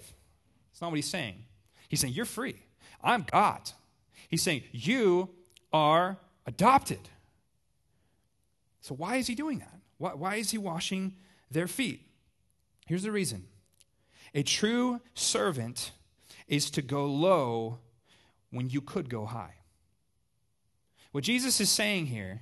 [0.71, 1.35] It's not what he's saying.
[1.89, 2.55] He's saying, you're free.
[3.03, 3.69] I'm God.
[4.29, 5.29] He's saying, you
[5.71, 7.07] are adopted.
[8.79, 9.77] So why is he doing that?
[9.99, 11.13] Why, why is he washing
[11.51, 12.01] their feet?
[12.87, 13.45] Here's the reason
[14.33, 15.91] a true servant
[16.47, 17.77] is to go low
[18.49, 19.60] when you could go high.
[21.11, 22.41] What Jesus is saying here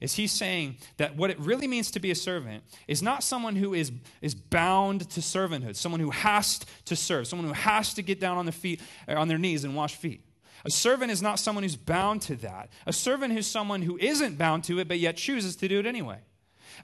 [0.00, 3.56] is he's saying that what it really means to be a servant is not someone
[3.56, 8.02] who is, is bound to servanthood, someone who has to serve, someone who has to
[8.02, 10.22] get down on their feet uh, on their knees and wash feet.
[10.64, 12.70] A servant is not someone who's bound to that.
[12.86, 15.86] A servant is someone who isn't bound to it but yet chooses to do it
[15.86, 16.18] anyway.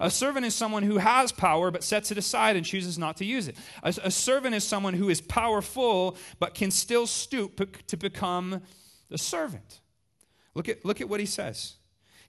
[0.01, 3.25] A servant is someone who has power but sets it aside and chooses not to
[3.25, 3.57] use it.
[3.83, 8.63] A, a servant is someone who is powerful but can still stoop to become
[9.11, 9.81] a servant.
[10.55, 11.75] Look at, look at what he says.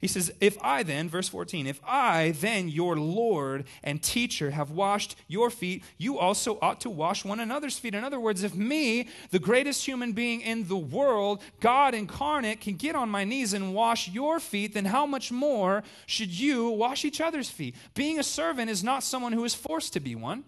[0.02, 4.70] He says, If I then, verse 14, if I then, your Lord and teacher, have
[4.70, 7.96] washed your feet, you also ought to wash one another's feet.
[7.96, 12.76] In other words, if me, the greatest human being in the world, God incarnate, can
[12.76, 17.06] get on my knees and wash your feet, then how much more should you wash
[17.06, 17.76] each other's feet?
[17.94, 20.44] Being a servant is not someone who is forced to be one,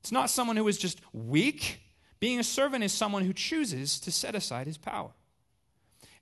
[0.00, 1.82] it's not someone who is just weak.
[2.18, 5.10] Being a servant is someone who chooses to set aside his power.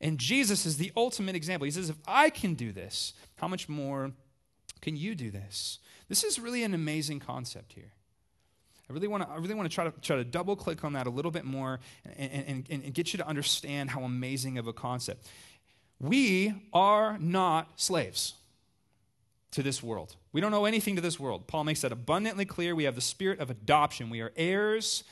[0.01, 1.65] And Jesus is the ultimate example.
[1.65, 4.13] He says, If I can do this, how much more
[4.81, 5.79] can you do this?
[6.09, 7.93] This is really an amazing concept here.
[8.89, 10.93] I really want to, I really want to try to try to double click on
[10.93, 11.81] that a little bit more
[12.17, 15.27] and, and, and get you to understand how amazing of a concept.
[16.01, 18.35] We are not slaves
[19.53, 20.17] to this world.
[20.33, 21.47] We don't owe anything to this world.
[21.47, 22.75] Paul makes that abundantly clear.
[22.75, 24.11] We have the spirit of adoption.
[24.11, 25.05] We are heirs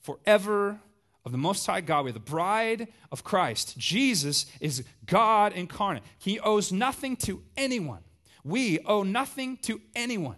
[0.00, 0.80] forever
[1.24, 2.04] of the Most High God.
[2.04, 3.76] We're the bride of Christ.
[3.78, 6.02] Jesus is God incarnate.
[6.18, 8.02] He owes nothing to anyone.
[8.44, 10.36] We owe nothing to anyone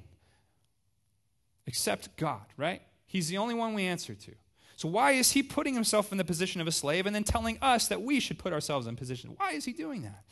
[1.67, 2.83] except God, right?
[3.07, 4.33] He's the only one we answer to.
[4.77, 7.59] So, why is he putting himself in the position of a slave and then telling
[7.63, 9.35] us that we should put ourselves in position?
[9.37, 10.25] Why is he doing that?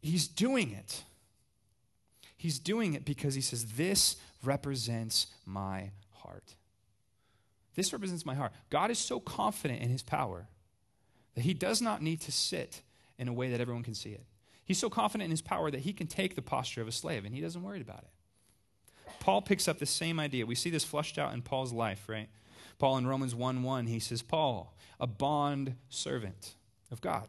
[0.00, 1.04] He's doing it.
[2.36, 6.54] He's doing it because he says, This represents my heart.
[7.78, 8.50] This represents my heart.
[8.70, 10.48] God is so confident in his power
[11.36, 12.82] that he does not need to sit
[13.20, 14.24] in a way that everyone can see it.
[14.64, 17.24] He's so confident in his power that he can take the posture of a slave
[17.24, 19.12] and he doesn't worry about it.
[19.20, 20.44] Paul picks up the same idea.
[20.44, 22.28] We see this flushed out in Paul's life, right?
[22.80, 26.56] Paul in Romans 1 1, he says, Paul, a bond servant
[26.90, 27.28] of God.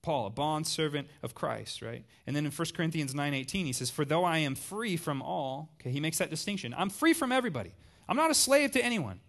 [0.00, 2.06] Paul, a bond servant of Christ, right?
[2.26, 5.68] And then in 1 Corinthians 9:18 he says, "For though I am free from all,"
[5.74, 6.72] okay, he makes that distinction.
[6.78, 7.74] I'm free from everybody.
[8.08, 9.20] I'm not a slave to anyone,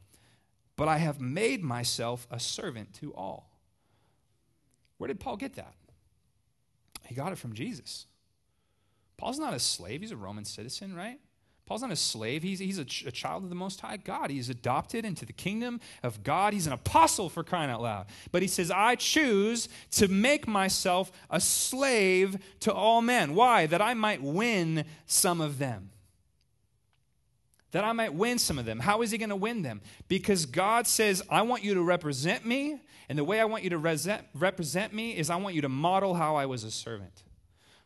[0.75, 3.49] but I have made myself a servant to all.
[4.97, 5.73] Where did Paul get that?
[7.05, 8.05] He got it from Jesus.
[9.17, 11.19] Paul's not a slave, he's a Roman citizen, right?
[11.69, 12.41] Paul's not a slave.
[12.41, 14.31] He's, he's a, ch- a, child of the Most High God.
[14.31, 16.51] He's adopted into the kingdom of God.
[16.51, 18.07] He's an apostle for crying out loud.
[18.31, 23.35] But he says, I choose to make myself a slave to all men.
[23.35, 23.67] Why?
[23.67, 25.91] That I might win some of them
[27.71, 28.79] that I might win some of them.
[28.79, 29.81] How is he going to win them?
[30.07, 33.69] Because God says, I want you to represent me, and the way I want you
[33.71, 37.23] to represent me is I want you to model how I was a servant.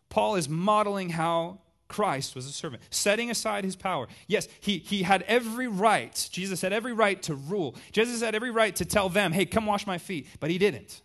[0.10, 4.08] Paul is modeling how Christ was a servant, setting aside his power.
[4.28, 6.28] Yes, he, he had every right.
[6.32, 7.76] Jesus had every right to rule.
[7.92, 11.02] Jesus had every right to tell them, hey, come wash my feet, but he didn't.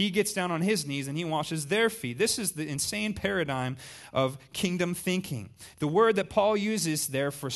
[0.00, 2.16] He gets down on his knees and he washes their feet.
[2.16, 3.76] This is the insane paradigm
[4.14, 5.50] of kingdom thinking.
[5.78, 7.50] The word that Paul uses there for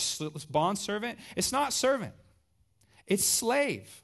[0.51, 2.13] bondservant, it's not servant,
[3.07, 4.03] it's slave.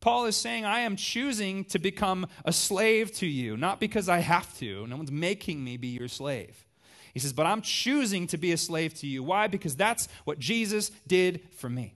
[0.00, 4.20] Paul is saying, I am choosing to become a slave to you, not because I
[4.20, 4.86] have to.
[4.86, 6.64] No one's making me be your slave.
[7.12, 9.22] He says, but I'm choosing to be a slave to you.
[9.22, 9.48] Why?
[9.48, 11.92] Because that's what Jesus did for me.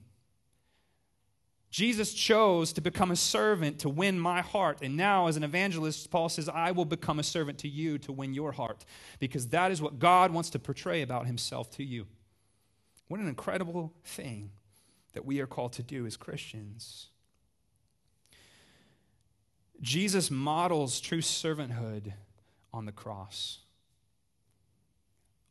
[1.71, 4.79] Jesus chose to become a servant to win my heart.
[4.81, 8.11] And now, as an evangelist, Paul says, I will become a servant to you to
[8.11, 8.83] win your heart.
[9.19, 12.07] Because that is what God wants to portray about himself to you.
[13.07, 14.51] What an incredible thing
[15.13, 17.07] that we are called to do as Christians.
[19.81, 22.13] Jesus models true servanthood
[22.73, 23.59] on the cross.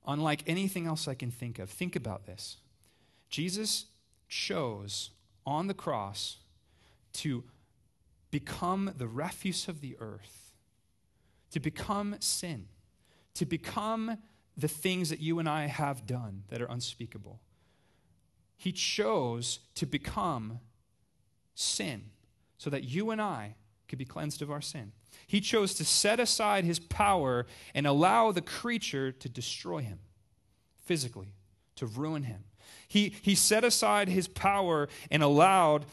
[0.06, 2.59] Unlike anything else I can think of, think about this.
[3.30, 3.87] Jesus
[4.28, 5.11] chose
[5.46, 6.38] on the cross
[7.12, 7.44] to
[8.31, 10.53] become the refuse of the earth,
[11.50, 12.66] to become sin,
[13.35, 14.18] to become
[14.57, 17.40] the things that you and I have done that are unspeakable.
[18.57, 20.61] He chose to become
[21.55, 22.11] sin
[22.59, 23.55] so that you and I
[23.88, 24.92] could be cleansed of our sin.
[25.26, 29.98] He chose to set aside his power and allow the creature to destroy him
[30.85, 31.35] physically,
[31.81, 32.45] to ruin him.
[32.87, 35.87] He, he set aside his power and allowed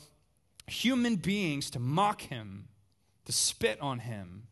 [0.67, 2.67] human beings to mock him,
[3.25, 4.43] to spit on him.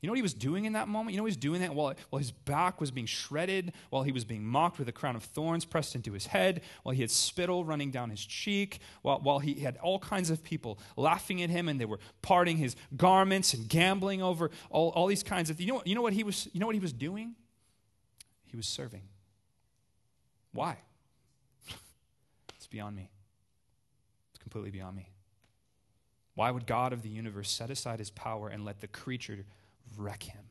[0.00, 1.14] You know what he was doing in that moment?
[1.14, 4.12] You know he was doing that while, while his back was being shredded, while he
[4.12, 7.10] was being mocked with a crown of thorns pressed into his head, while he had
[7.10, 11.48] spittle running down his cheek, while, while he had all kinds of people laughing at
[11.48, 15.56] him and they were parting his garments and gambling over all, all these kinds of
[15.56, 15.66] things.
[15.66, 17.34] You know, you know what he was you know what he was doing?
[18.44, 19.02] He was serving.
[20.52, 20.78] Why?
[22.56, 23.10] It's beyond me.
[24.32, 25.10] It's completely beyond me.
[26.34, 29.44] Why would God of the universe set aside his power and let the creature
[29.96, 30.44] wreck him,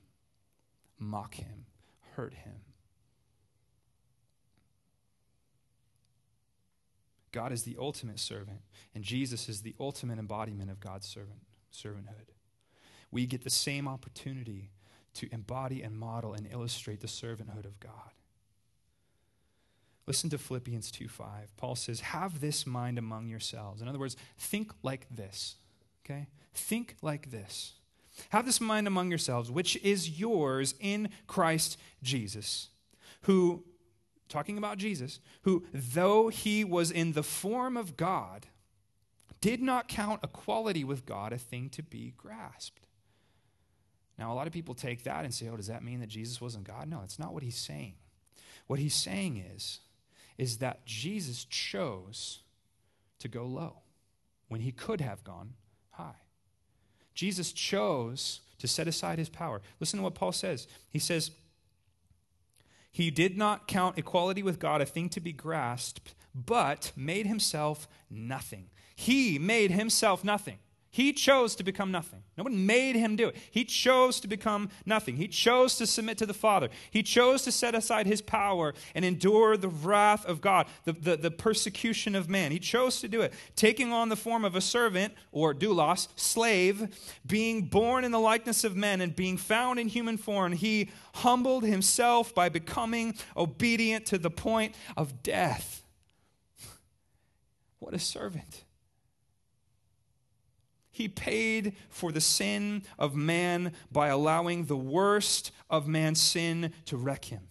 [0.98, 1.66] mock him,
[2.16, 2.62] hurt him?
[7.32, 8.62] God is the ultimate servant,
[8.96, 12.30] and Jesus is the ultimate embodiment of God's servant, servanthood.
[13.12, 14.72] We get the same opportunity
[15.16, 18.12] to embody and model and illustrate the servanthood of God.
[20.08, 21.58] Listen to Philippians 2 5.
[21.58, 23.82] Paul says, Have this mind among yourselves.
[23.82, 25.56] In other words, think like this.
[26.06, 26.28] Okay?
[26.54, 27.74] Think like this.
[28.30, 32.70] Have this mind among yourselves, which is yours in Christ Jesus,
[33.22, 33.64] who,
[34.30, 38.48] talking about Jesus, who, though he was in the form of God,
[39.42, 42.88] did not count equality with God a thing to be grasped.
[44.18, 46.40] Now, a lot of people take that and say, oh, does that mean that Jesus
[46.40, 46.88] wasn't God?
[46.88, 47.96] No, that's not what he's saying.
[48.68, 49.82] What he's saying is,
[50.38, 52.40] is that Jesus chose
[53.20, 53.78] to go low
[54.48, 55.54] when he could have gone
[55.92, 56.22] high.
[57.14, 59.62] Jesus chose to set aside his power.
[59.80, 60.68] Listen to what Paul says.
[60.90, 61.32] He says,
[62.92, 67.88] He did not count equality with God a thing to be grasped, but made himself
[68.10, 68.70] nothing.
[68.96, 70.60] He made himself nothing.
[70.96, 72.24] He chose to become nothing.
[72.38, 73.36] No one made him do it.
[73.52, 75.18] He chose to become nothing.
[75.18, 76.70] He chose to submit to the Father.
[76.90, 81.18] He chose to set aside his power and endure the wrath of God, the, the,
[81.18, 82.54] the, persecution of man.
[82.54, 86.88] He chose to do it, taking on the form of a servant or doulos, slave,
[87.26, 90.54] being born in the likeness of men and being found in human form.
[90.54, 95.84] He humbled himself by becoming obedient to the point of death.
[97.80, 98.65] What a servant.
[100.96, 106.96] He paid for the sin of man by allowing the worst of man's sin to
[106.96, 107.50] wreck him.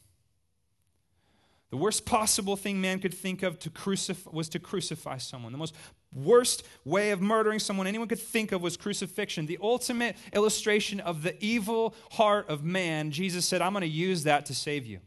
[1.69, 5.53] The worst possible thing man could think of to crucif- was to crucify someone.
[5.53, 5.75] The most
[6.15, 9.45] worst way of murdering someone anyone could think of was crucifixion.
[9.45, 14.23] The ultimate illustration of the evil heart of man, Jesus said, I'm going to use
[14.23, 15.01] that to save you.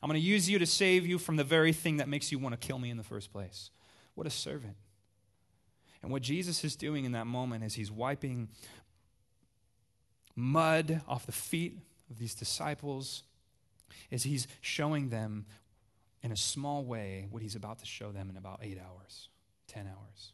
[0.00, 2.38] I'm going to use you to save you from the very thing that makes you
[2.38, 3.72] want to kill me in the first place.
[4.14, 4.76] What a servant.
[6.02, 8.48] And what Jesus is doing in that moment is he's wiping
[10.34, 11.78] mud off the feet
[12.10, 13.22] of these disciples,
[14.10, 15.46] is he's showing them
[16.22, 19.28] in a small way what he's about to show them in about eight hours,
[19.68, 20.32] 10 hours.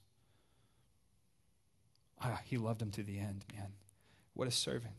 [2.21, 3.73] Ah, he loved them to the end, man.
[4.35, 4.95] What a servant.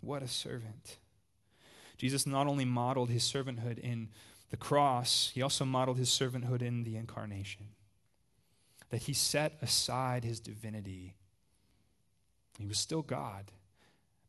[0.00, 0.96] What a servant.
[1.98, 4.08] Jesus not only modeled his servanthood in
[4.50, 7.66] the cross, he also modeled his servanthood in the incarnation
[8.90, 11.14] that he set aside his divinity.
[12.58, 13.50] He was still God,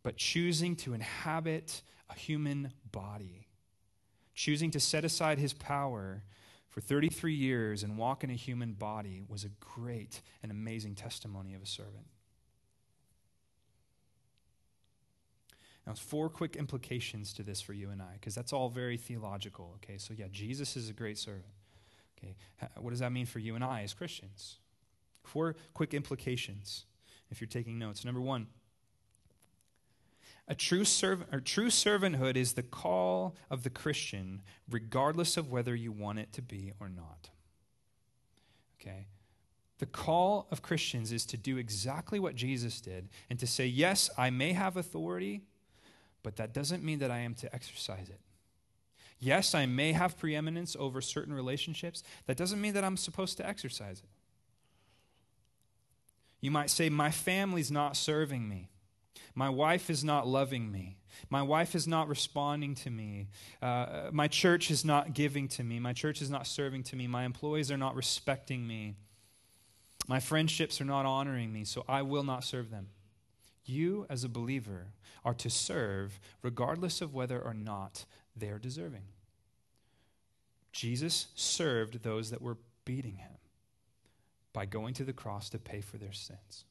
[0.03, 3.47] but choosing to inhabit a human body,
[4.33, 6.23] choosing to set aside his power
[6.69, 11.53] for 33 years and walk in a human body was a great and amazing testimony
[11.53, 12.05] of a servant.
[15.85, 19.73] Now, four quick implications to this for you and I, because that's all very theological.
[19.77, 21.45] Okay, so yeah, Jesus is a great servant.
[22.23, 22.35] Okay,
[22.77, 24.57] what does that mean for you and I as Christians?
[25.23, 26.85] Four quick implications
[27.29, 28.05] if you're taking notes.
[28.05, 28.47] Number one,
[30.47, 35.73] a true, serv- or true servanthood is the call of the Christian, regardless of whether
[35.73, 37.29] you want it to be or not.
[38.79, 39.07] Okay?
[39.77, 44.09] The call of Christians is to do exactly what Jesus did and to say, Yes,
[44.17, 45.43] I may have authority,
[46.21, 48.19] but that doesn't mean that I am to exercise it.
[49.23, 52.01] Yes, I may have preeminence over certain relationships.
[52.25, 54.09] That doesn't mean that I'm supposed to exercise it.
[56.41, 58.71] You might say, My family's not serving me.
[59.35, 60.97] My wife is not loving me.
[61.29, 63.27] My wife is not responding to me.
[63.61, 65.79] Uh, my church is not giving to me.
[65.79, 67.05] My church is not serving to me.
[67.05, 68.95] My employees are not respecting me.
[70.07, 72.87] My friendships are not honoring me, so I will not serve them.
[73.63, 74.87] You, as a believer,
[75.23, 78.05] are to serve regardless of whether or not
[78.35, 79.03] they are deserving.
[80.71, 83.31] Jesus served those that were beating him
[84.53, 86.65] by going to the cross to pay for their sins.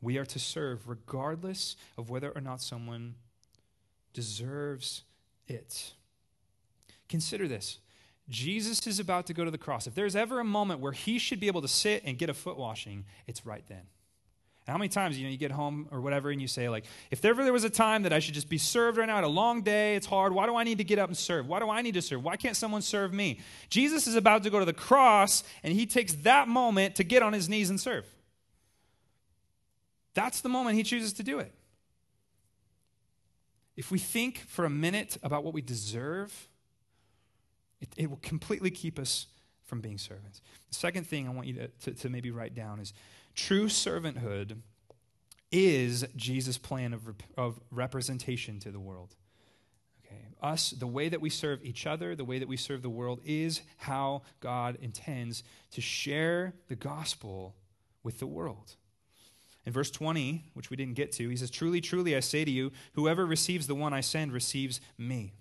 [0.00, 3.14] We are to serve regardless of whether or not someone
[4.12, 5.02] deserves
[5.46, 5.92] it.
[7.08, 7.78] Consider this
[8.28, 9.86] Jesus is about to go to the cross.
[9.86, 12.34] If there's ever a moment where he should be able to sit and get a
[12.34, 13.82] foot washing, it's right then.
[14.66, 17.24] How many times, you know, you get home or whatever and you say, like, if
[17.24, 19.28] ever there was a time that I should just be served right now, I a
[19.28, 21.48] long day, it's hard, why do I need to get up and serve?
[21.48, 22.22] Why do I need to serve?
[22.22, 23.40] Why can't someone serve me?
[23.70, 27.22] Jesus is about to go to the cross and he takes that moment to get
[27.22, 28.06] on his knees and serve.
[30.14, 31.52] That's the moment he chooses to do it.
[33.76, 36.48] If we think for a minute about what we deserve,
[37.80, 39.26] it, it will completely keep us
[39.64, 40.40] from being servants.
[40.68, 42.92] The second thing I want you to, to, to maybe write down is
[43.34, 44.58] true servanthood
[45.50, 47.02] is Jesus' plan of,
[47.36, 49.14] of representation to the world.
[50.04, 50.22] Okay.
[50.40, 53.20] Us, the way that we serve each other, the way that we serve the world,
[53.24, 57.54] is how God intends to share the gospel
[58.02, 58.76] with the world.
[59.64, 62.50] In verse 20, which we didn't get to, he says, Truly, truly, I say to
[62.50, 65.34] you, whoever receives the one I send receives me.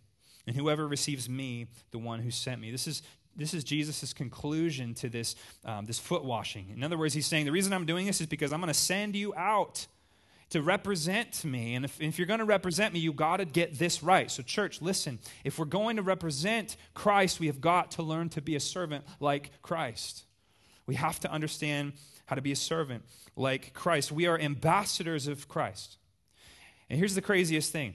[0.45, 2.71] And whoever receives me, the one who sent me.
[2.71, 3.01] This is
[3.35, 6.69] this is Jesus' conclusion to this, um, this foot washing.
[6.69, 8.73] In other words, he's saying, The reason I'm doing this is because I'm going to
[8.73, 9.87] send you out
[10.49, 11.75] to represent me.
[11.75, 14.29] And if, if you're going to represent me, you got to get this right.
[14.29, 15.19] So, church, listen.
[15.43, 19.05] If we're going to represent Christ, we have got to learn to be a servant
[19.19, 20.25] like Christ.
[20.85, 21.93] We have to understand
[22.25, 23.03] how to be a servant
[23.35, 24.11] like Christ.
[24.11, 25.97] We are ambassadors of Christ.
[26.89, 27.93] And here's the craziest thing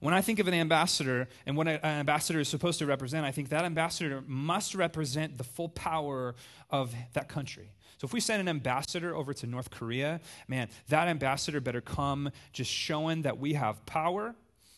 [0.00, 3.30] when I think of an ambassador and what an ambassador is supposed to represent, I
[3.30, 6.34] think that ambassador must represent the full power
[6.70, 7.70] of that country.
[7.98, 12.30] So if we send an ambassador over to North Korea, man, that ambassador better come
[12.52, 14.34] just showing that we have power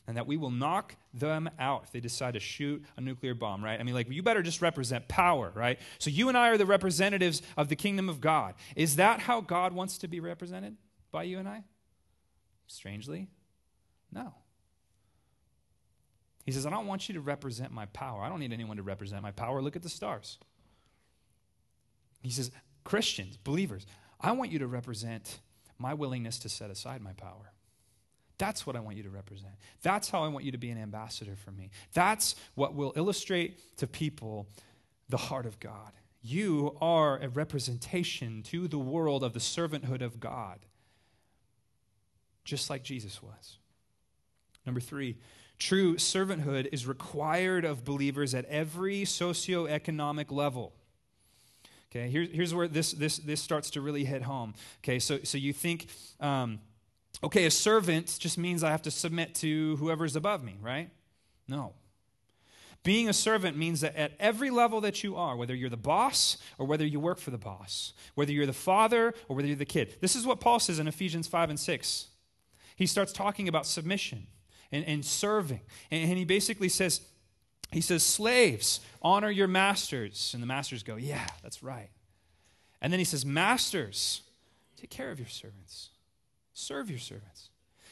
[0.08, 3.62] and that we will knock them out if they decide to shoot a nuclear bomb,
[3.62, 3.78] right?
[3.78, 5.78] I mean, like, you better just represent power, right?
[6.00, 8.54] So you and I are the representatives of the kingdom of God.
[8.74, 10.76] Is that how God wants to be represented
[11.12, 11.62] by you and I?
[12.66, 13.28] Strangely,
[14.10, 14.34] no.
[16.44, 18.22] He says, I don't want you to represent my power.
[18.22, 19.62] I don't need anyone to represent my power.
[19.62, 20.38] Look at the stars.
[22.22, 22.50] He says,
[22.84, 23.86] Christians, believers,
[24.20, 25.38] I want you to represent
[25.78, 27.52] my willingness to set aside my power.
[28.38, 29.52] That's what I want you to represent.
[29.82, 31.70] That's how I want you to be an ambassador for me.
[31.92, 34.48] That's what will illustrate to people
[35.08, 35.92] the heart of God.
[36.22, 40.60] You are a representation to the world of the servanthood of God,
[42.44, 43.58] just like Jesus was.
[44.64, 45.18] Number three,
[45.62, 50.72] True servanthood is required of believers at every socioeconomic level.
[51.88, 54.54] Okay, Here, here's where this, this, this starts to really hit home.
[54.82, 55.86] Okay, so, so you think,
[56.18, 56.58] um,
[57.22, 60.90] okay, a servant just means I have to submit to whoever's above me, right?
[61.46, 61.74] No.
[62.82, 66.38] Being a servant means that at every level that you are, whether you're the boss
[66.58, 69.64] or whether you work for the boss, whether you're the father or whether you're the
[69.64, 72.08] kid, this is what Paul says in Ephesians 5 and 6.
[72.74, 74.26] He starts talking about submission
[74.72, 75.60] and, and serving.
[75.90, 77.02] And, and he basically says,
[77.70, 80.32] he says, Slaves, honor your masters.
[80.34, 81.90] And the masters go, Yeah, that's right.
[82.80, 84.22] And then he says, Masters,
[84.76, 85.90] take care of your servants,
[86.52, 87.50] serve your servants.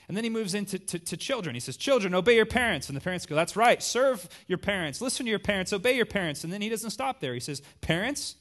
[0.08, 1.54] And then he moves into to, to, children.
[1.54, 2.88] He says, Children, obey your parents.
[2.88, 3.80] And the parents go, That's right.
[3.80, 5.00] Serve your parents.
[5.00, 5.72] Listen to your parents.
[5.72, 6.42] Obey your parents.
[6.42, 7.32] And then he doesn't stop there.
[7.32, 8.34] He says, Parents,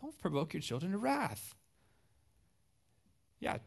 [0.00, 1.54] don't provoke your children to wrath.
[3.40, 3.58] Yeah,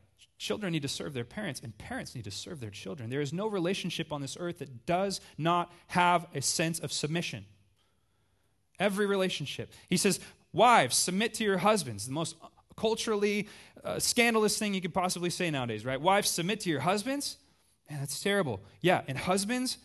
[0.45, 3.09] Children need to serve their parents, and parents need to serve their children.
[3.09, 7.47] There is no relationship on this earth that does not have a sense of submission.
[8.79, 9.73] Every relationship.
[9.89, 10.19] He says,
[10.53, 12.05] Wives, submit to your husbands.
[12.05, 12.35] The most
[12.77, 13.49] culturally
[13.83, 15.99] uh, scandalous thing you could possibly say nowadays, right?
[15.99, 17.37] Wives, submit to your husbands.
[17.89, 18.61] Man, that's terrible.
[18.81, 19.79] Yeah, and husbands,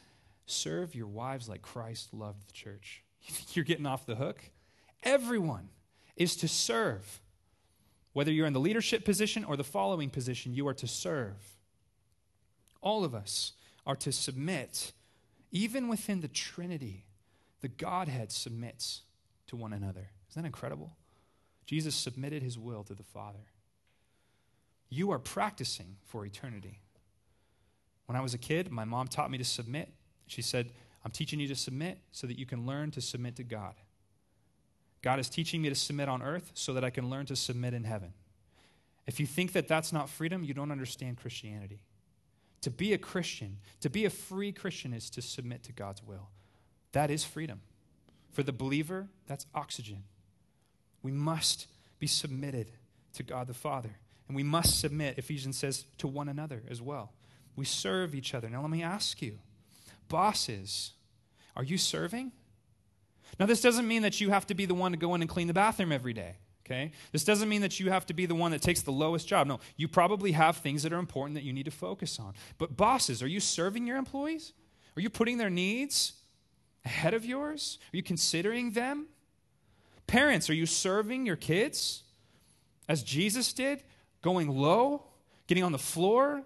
[0.44, 3.02] serve your wives like Christ loved the church.
[3.22, 4.42] You think you're getting off the hook?
[5.04, 5.70] Everyone
[6.16, 7.22] is to serve.
[8.12, 11.56] Whether you're in the leadership position or the following position, you are to serve.
[12.80, 13.52] All of us
[13.86, 14.92] are to submit.
[15.52, 17.04] Even within the Trinity,
[17.61, 19.02] the Godhead submits
[19.46, 20.11] to one another.
[20.30, 20.96] Isn't that incredible?
[21.66, 23.46] Jesus submitted his will to the Father.
[24.88, 26.80] You are practicing for eternity.
[28.06, 29.88] When I was a kid, my mom taught me to submit.
[30.26, 30.72] She said,
[31.04, 33.74] I'm teaching you to submit so that you can learn to submit to God.
[35.03, 37.74] God is teaching me to submit on earth so that I can learn to submit
[37.74, 38.12] in heaven.
[39.07, 41.80] If you think that that's not freedom, you don't understand Christianity.
[42.62, 46.28] To be a Christian, to be a free Christian, is to submit to God's will.
[46.92, 47.62] That is freedom.
[48.32, 50.05] For the believer, that's oxygen.
[51.03, 51.66] We must
[51.98, 52.70] be submitted
[53.14, 53.96] to God the Father.
[54.28, 57.12] And we must submit, Ephesians says, to one another as well.
[57.57, 58.48] We serve each other.
[58.48, 59.38] Now, let me ask you
[60.09, 60.92] bosses,
[61.57, 62.32] are you serving?
[63.39, 65.31] Now, this doesn't mean that you have to be the one to go in and
[65.31, 66.37] clean the bathroom every day.
[66.66, 66.93] Okay?
[67.11, 69.47] This doesn't mean that you have to be the one that takes the lowest job.
[69.47, 72.35] No, you probably have things that are important that you need to focus on.
[72.59, 74.53] But bosses, are you serving your employees?
[74.97, 76.12] Are you putting their needs
[76.85, 77.78] ahead of yours?
[77.93, 79.07] Are you considering them?
[80.07, 82.03] Parents, are you serving your kids
[82.89, 83.83] as Jesus did,
[84.22, 85.05] going low,
[85.47, 86.43] getting on the floor,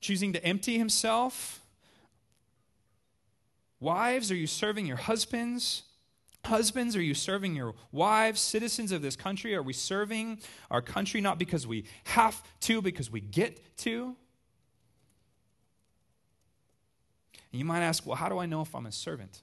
[0.00, 1.59] choosing to empty himself?
[3.80, 5.84] Wives, are you serving your husbands?
[6.44, 8.40] Husbands, are you serving your wives?
[8.40, 10.38] Citizens of this country, are we serving
[10.70, 14.14] our country not because we have to, because we get to?
[17.52, 19.42] And you might ask, well, how do I know if I'm a servant?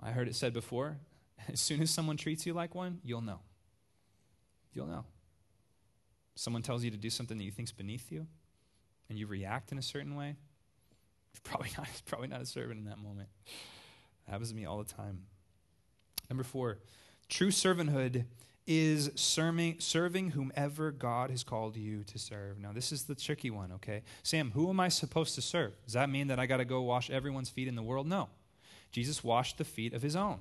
[0.00, 0.98] I heard it said before
[1.52, 3.40] as soon as someone treats you like one, you'll know.
[4.72, 5.04] You'll know.
[6.36, 8.26] Someone tells you to do something that you think's beneath you,
[9.08, 10.36] and you react in a certain way.
[11.44, 13.28] Probably not, probably not a servant in that moment.
[14.26, 15.22] It happens to me all the time.
[16.28, 16.78] Number four,
[17.28, 18.24] true servanthood
[18.66, 22.58] is serving, serving whomever God has called you to serve.
[22.60, 24.02] Now, this is the tricky one, okay?
[24.22, 25.72] Sam, who am I supposed to serve?
[25.84, 28.06] Does that mean that I got to go wash everyone's feet in the world?
[28.06, 28.28] No.
[28.92, 30.40] Jesus washed the feet of his own.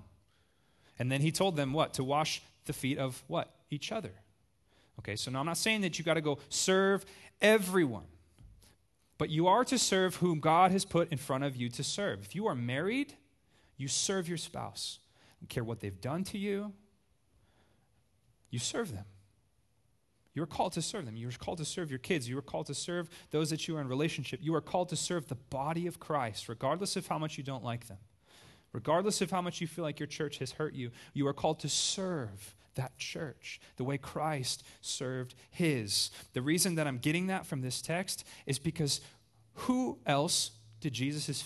[1.00, 1.94] And then he told them what?
[1.94, 3.50] To wash the feet of what?
[3.70, 4.12] Each other.
[5.00, 7.06] Okay, so now I'm not saying that you got to go serve
[7.42, 8.06] everyone,
[9.18, 12.22] but you are to serve whom God has put in front of you to serve.
[12.22, 13.14] If you are married,
[13.78, 15.00] you serve your spouse.
[15.06, 16.74] I don't care what they've done to you,
[18.50, 19.06] you serve them.
[20.34, 21.18] You are called to serve them.
[21.18, 22.30] You are called to serve your kids.
[22.30, 24.40] You are called to serve those that you are in relationship.
[24.44, 27.64] You are called to serve the body of Christ, regardless of how much you don't
[27.64, 27.98] like them.
[28.72, 31.60] Regardless of how much you feel like your church has hurt you, you are called
[31.62, 36.10] to serve that church the way Christ served his.
[36.34, 39.02] The reason that I'm getting that from this text is because
[39.54, 41.44] who else did Jesus'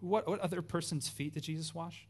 [0.00, 2.06] what, what other person's feet did Jesus wash?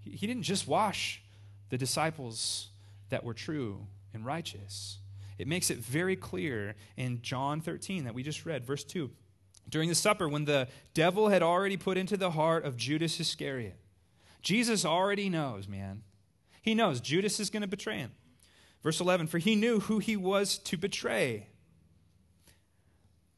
[0.00, 1.22] He, he didn't just wash
[1.68, 2.68] the disciples
[3.10, 4.98] that were true and righteous.
[5.38, 9.10] It makes it very clear in John 13 that we just read, verse 2.
[9.68, 13.76] During the supper, when the devil had already put into the heart of Judas Iscariot,
[14.40, 16.02] Jesus already knows, man.
[16.62, 18.12] He knows Judas is going to betray him.
[18.82, 21.48] Verse 11, for he knew who he was to betray.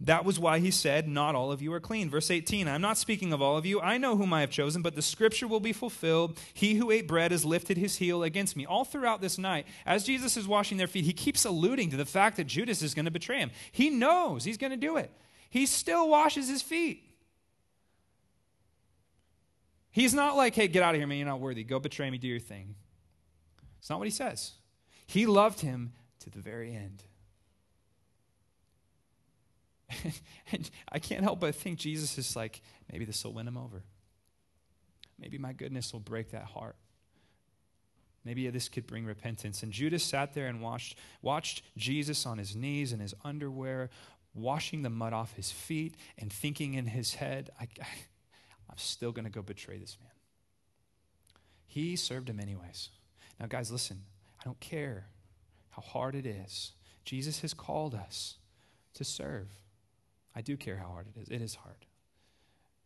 [0.01, 2.11] That was why he said, Not all of you are clean.
[2.11, 3.81] Verse 18 I'm not speaking of all of you.
[3.81, 6.39] I know whom I have chosen, but the scripture will be fulfilled.
[6.53, 8.67] He who ate bread has lifted his heel against me.
[8.67, 12.05] All throughout this night, as Jesus is washing their feet, he keeps alluding to the
[12.05, 13.51] fact that Judas is going to betray him.
[13.73, 15.11] He knows he's going to do it.
[15.49, 17.05] He still washes his feet.
[19.91, 21.19] He's not like, Hey, get out of here, man.
[21.19, 21.65] You're not worthy.
[21.65, 22.19] Go betray me.
[22.19, 22.75] Do your thing.
[23.85, 24.53] It's not what he says.
[25.07, 27.03] He loved him to the very end.
[30.53, 33.83] and I can't help but think Jesus is like, maybe this will win him over.
[35.19, 36.77] Maybe my goodness will break that heart.
[38.25, 39.63] Maybe this could bring repentance.
[39.63, 43.91] And Judas sat there and watched, watched Jesus on his knees in his underwear,
[44.33, 49.27] washing the mud off his feet, and thinking in his head, I, I'm still going
[49.27, 50.11] to go betray this man.
[51.67, 52.89] He served him anyways.
[53.39, 54.03] Now, guys, listen.
[54.41, 55.07] I don't care
[55.71, 56.73] how hard it is.
[57.05, 58.39] Jesus has called us
[58.95, 59.49] to serve.
[60.35, 61.29] I do care how hard it is.
[61.29, 61.87] It is hard.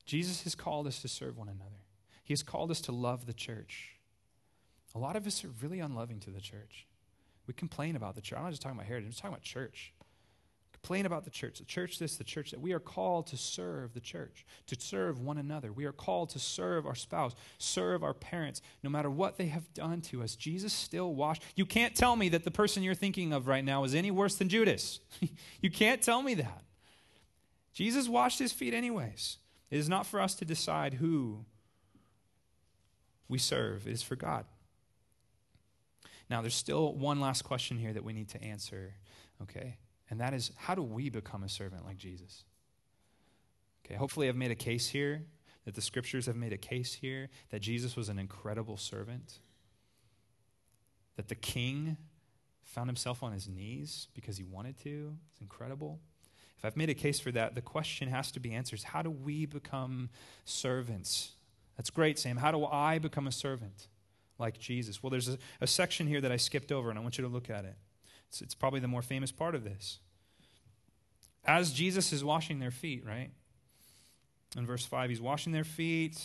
[0.06, 1.82] Jesus has called us to serve one another.
[2.24, 3.96] He has called us to love the church.
[4.94, 6.86] A lot of us are really unloving to the church.
[7.46, 8.38] We complain about the church.
[8.38, 9.92] I'm not just talking about heritage, I'm just talking about church.
[10.88, 12.62] Complain about the church, the church this, the church that.
[12.62, 15.70] We are called to serve the church, to serve one another.
[15.70, 19.70] We are called to serve our spouse, serve our parents, no matter what they have
[19.74, 20.34] done to us.
[20.34, 21.42] Jesus still washed.
[21.56, 24.36] You can't tell me that the person you're thinking of right now is any worse
[24.36, 25.00] than Judas.
[25.60, 26.62] you can't tell me that.
[27.74, 29.36] Jesus washed his feet anyways.
[29.70, 31.44] It is not for us to decide who
[33.28, 34.46] we serve, it is for God.
[36.30, 38.94] Now, there's still one last question here that we need to answer,
[39.42, 39.76] okay?
[40.10, 42.44] And that is how do we become a servant like Jesus?
[43.84, 45.24] Okay, hopefully, I've made a case here,
[45.64, 49.38] that the scriptures have made a case here, that Jesus was an incredible servant,
[51.16, 51.96] that the king
[52.64, 55.16] found himself on his knees because he wanted to.
[55.32, 56.00] It's incredible.
[56.58, 59.10] If I've made a case for that, the question has to be answered how do
[59.10, 60.10] we become
[60.44, 61.32] servants?
[61.76, 62.36] That's great, Sam.
[62.36, 63.88] How do I become a servant
[64.38, 65.02] like Jesus?
[65.02, 67.30] Well, there's a, a section here that I skipped over, and I want you to
[67.30, 67.76] look at it.
[68.28, 69.98] It's, it's probably the more famous part of this.
[71.44, 73.30] As Jesus is washing their feet, right?
[74.56, 76.18] In verse 5, he's washing their feet,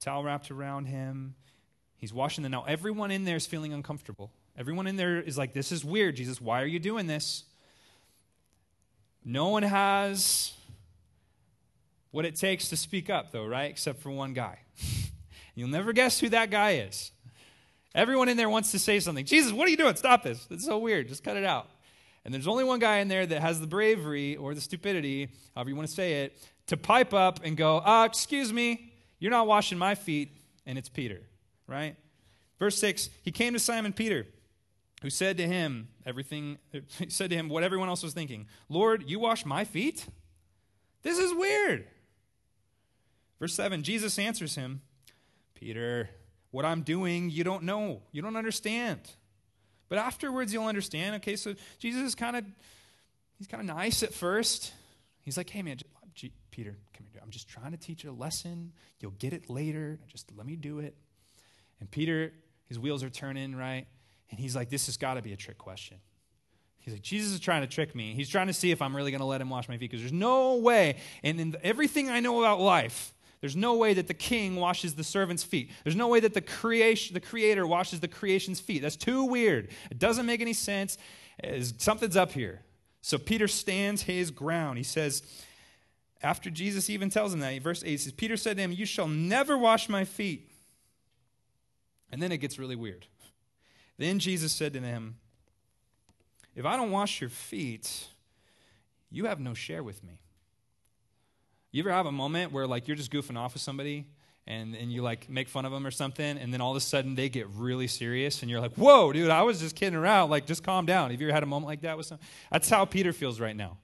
[0.00, 1.34] towel wrapped around him.
[1.96, 2.52] He's washing them.
[2.52, 4.30] Now, everyone in there is feeling uncomfortable.
[4.56, 6.40] Everyone in there is like, This is weird, Jesus.
[6.40, 7.44] Why are you doing this?
[9.24, 10.52] No one has
[12.10, 13.70] what it takes to speak up, though, right?
[13.70, 14.60] Except for one guy.
[15.54, 17.10] You'll never guess who that guy is.
[17.96, 19.24] Everyone in there wants to say something.
[19.24, 19.96] Jesus, what are you doing?
[19.96, 20.46] Stop this.
[20.50, 21.08] It's so weird.
[21.08, 21.70] Just cut it out.
[22.26, 25.70] And there's only one guy in there that has the bravery or the stupidity, however
[25.70, 26.36] you want to say it,
[26.66, 30.30] to pipe up and go, uh, excuse me, you're not washing my feet.
[30.66, 31.22] And it's Peter,
[31.66, 31.96] right?
[32.58, 34.26] Verse 6 He came to Simon Peter,
[35.00, 36.58] who said to him, everything,
[36.98, 40.06] he said to him what everyone else was thinking Lord, you wash my feet?
[41.02, 41.86] This is weird.
[43.38, 44.82] Verse 7 Jesus answers him,
[45.54, 46.10] Peter,
[46.56, 48.00] what I'm doing, you don't know.
[48.12, 49.00] You don't understand.
[49.90, 51.16] But afterwards, you'll understand.
[51.16, 52.46] Okay, so Jesus is kind of,
[53.36, 54.72] he's kind of nice at first.
[55.20, 55.76] He's like, hey, man,
[56.50, 57.20] Peter, come here.
[57.22, 58.72] I'm just trying to teach you a lesson.
[59.00, 59.98] You'll get it later.
[60.08, 60.96] Just let me do it.
[61.78, 62.32] And Peter,
[62.64, 63.86] his wheels are turning, right?
[64.30, 65.98] And he's like, this has got to be a trick question.
[66.78, 68.14] He's like, Jesus is trying to trick me.
[68.14, 70.00] He's trying to see if I'm really going to let him wash my feet because
[70.00, 70.96] there's no way.
[71.22, 75.04] And in everything I know about life, there's no way that the king washes the
[75.04, 75.70] servant's feet.
[75.84, 78.82] There's no way that the creation, the creator washes the creation's feet.
[78.82, 79.68] That's too weird.
[79.90, 80.98] It doesn't make any sense.
[81.76, 82.62] Something's up here.
[83.02, 84.78] So Peter stands his ground.
[84.78, 85.22] He says,
[86.22, 89.06] after Jesus even tells him that, verse 8 says, Peter said to him, You shall
[89.06, 90.50] never wash my feet.
[92.10, 93.06] And then it gets really weird.
[93.98, 95.16] Then Jesus said to him,
[96.54, 98.08] If I don't wash your feet,
[99.10, 100.20] you have no share with me.
[101.76, 104.06] You ever have a moment where like you're just goofing off with somebody
[104.46, 106.80] and, and you like make fun of them or something, and then all of a
[106.80, 110.30] sudden they get really serious, and you're like, "Whoa, dude, I was just kidding around.
[110.30, 112.18] Like, just calm down." Have you ever had a moment like that with some?
[112.50, 113.76] That's how Peter feels right now.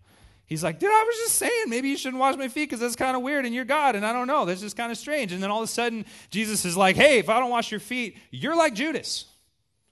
[0.46, 2.96] He's like, dude, I was just saying, maybe you shouldn't wash my feet because that's
[2.96, 4.46] kind of weird and you're God, and I don't know.
[4.46, 5.32] That's just kind of strange.
[5.32, 7.80] And then all of a sudden, Jesus is like, hey, if I don't wash your
[7.80, 9.26] feet, you're like Judas.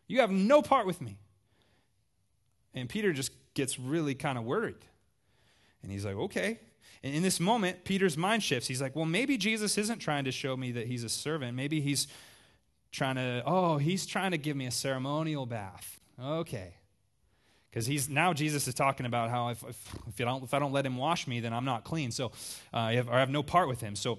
[0.07, 1.19] You have no part with me.
[2.73, 4.85] And Peter just gets really kind of worried.
[5.83, 6.61] And he's like, okay.
[7.03, 8.69] And in this moment, Peter's mind shifts.
[8.69, 11.57] He's like, well, maybe Jesus isn't trying to show me that he's a servant.
[11.57, 12.07] Maybe he's
[12.93, 16.01] trying to, oh, he's trying to give me a ceremonial bath.
[16.23, 16.75] Okay.
[17.71, 20.59] Because he's now Jesus is talking about how if, if, if, I don't, if I
[20.59, 22.11] don't let him wash me, then I'm not clean.
[22.11, 22.27] So
[22.75, 23.95] uh, I, have, I have no part with him.
[23.95, 24.19] So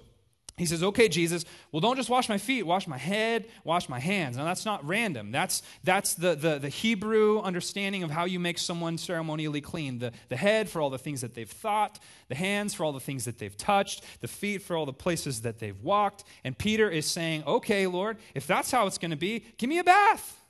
[0.62, 3.98] he says, okay, Jesus, well, don't just wash my feet, wash my head, wash my
[3.98, 4.36] hands.
[4.36, 5.32] Now, that's not random.
[5.32, 9.98] That's, that's the, the, the Hebrew understanding of how you make someone ceremonially clean.
[9.98, 11.98] The, the head for all the things that they've thought,
[12.28, 15.42] the hands for all the things that they've touched, the feet for all the places
[15.42, 16.24] that they've walked.
[16.44, 19.78] And Peter is saying, okay, Lord, if that's how it's going to be, give me
[19.78, 20.38] a bath.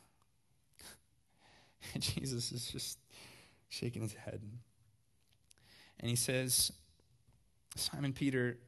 [1.94, 2.98] And Jesus is just
[3.68, 4.40] shaking his head.
[5.98, 6.72] And he says,
[7.76, 8.58] Simon Peter,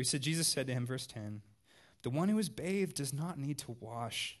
[0.00, 1.42] he said, Jesus said to him, verse 10,
[2.02, 4.38] The one who is bathed does not need to wash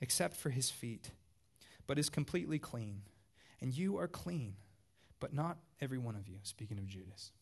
[0.00, 1.10] except for his feet,
[1.86, 3.02] but is completely clean.
[3.60, 4.54] And you are clean,
[5.18, 6.36] but not every one of you.
[6.42, 7.32] Speaking of Judas.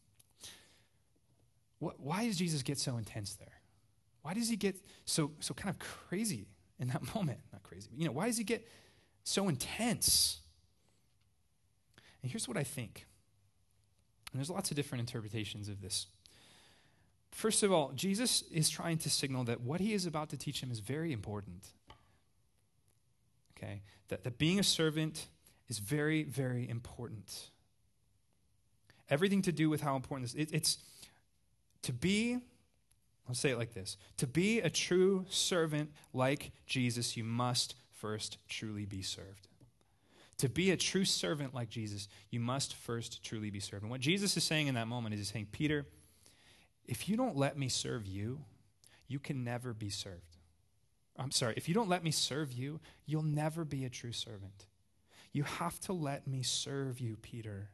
[1.79, 3.61] What, why does Jesus get so intense there?
[4.23, 6.49] Why does he get so, so kind of crazy
[6.79, 7.39] in that moment?
[7.53, 8.67] Not crazy, but you know, why does he get
[9.25, 10.41] so intense?
[12.23, 13.07] And here's what I think.
[14.33, 16.07] And there's lots of different interpretations of this.
[17.31, 20.63] First of all, Jesus is trying to signal that what he is about to teach
[20.63, 21.67] him is very important.
[23.57, 23.83] Okay?
[24.09, 25.27] That, that being a servant
[25.69, 27.51] is very, very important.
[29.11, 30.79] Everything to do with how important this it, it's
[31.83, 32.39] to be
[33.29, 38.39] I'll say it like this To be a true servant like Jesus, you must first
[38.49, 39.49] truly be served.
[40.39, 43.83] To be a true servant like Jesus, you must first truly be served.
[43.83, 45.85] And what Jesus is saying in that moment is he's saying, Peter,
[46.89, 48.41] if you don't let me serve you,
[49.07, 50.39] you can never be served.
[51.17, 54.67] I'm sorry, if you don't let me serve you, you'll never be a true servant.
[55.33, 57.69] You have to let me serve you, Peter.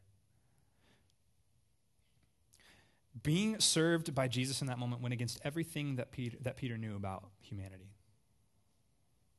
[3.22, 6.96] Being served by Jesus in that moment went against everything that Peter, that Peter knew
[6.96, 7.92] about humanity.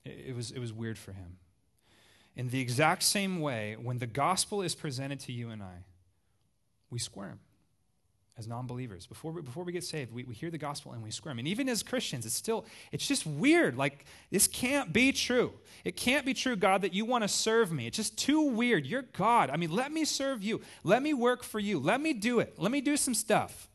[0.06, 1.38] It, it was, it was weird for him.
[2.36, 5.84] In the exact same way, when the gospel is presented to you and I,
[6.90, 7.40] we squirm.
[8.38, 9.08] As non-believers.
[9.08, 11.40] Before we, before we get saved we, we hear the gospel and we squirm.
[11.40, 13.78] And even as christians it's still it's just weird.
[13.78, 15.54] Like this can't be true.
[15.84, 17.88] It can't be true god that you want to serve me.
[17.88, 18.86] It's just too weird.
[18.86, 19.50] You're god.
[19.50, 20.62] I mean let me serve you.
[20.84, 21.80] Let me work for you.
[21.80, 22.56] Let me do it.
[22.58, 23.70] Let me do some stuff.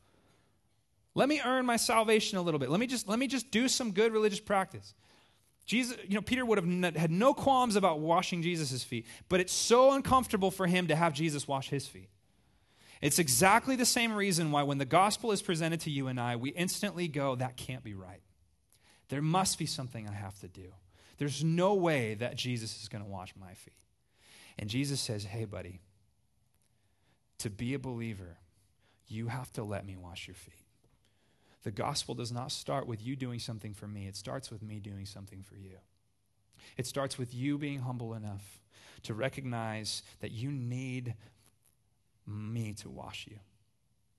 [1.15, 2.71] Let me earn my salvation a little bit.
[2.71, 4.95] Let me just let me just do some good religious practice.
[5.67, 9.53] Jesus, you know, Peter would have had no qualms about washing Jesus' feet, but it's
[9.53, 12.09] so uncomfortable for him to have Jesus wash his feet.
[13.01, 16.37] It's exactly the same reason why when the gospel is presented to you and I,
[16.37, 18.21] we instantly go, that can't be right.
[19.09, 20.73] There must be something I have to do.
[21.19, 23.75] There's no way that Jesus is going to wash my feet.
[24.59, 25.81] And Jesus says, hey, buddy,
[27.39, 28.39] to be a believer,
[29.09, 30.55] you have to let me wash your feet.
[31.63, 34.79] The gospel does not start with you doing something for me, it starts with me
[34.79, 35.79] doing something for you.
[36.77, 38.61] It starts with you being humble enough
[39.03, 41.15] to recognize that you need
[42.31, 43.39] me to wash you.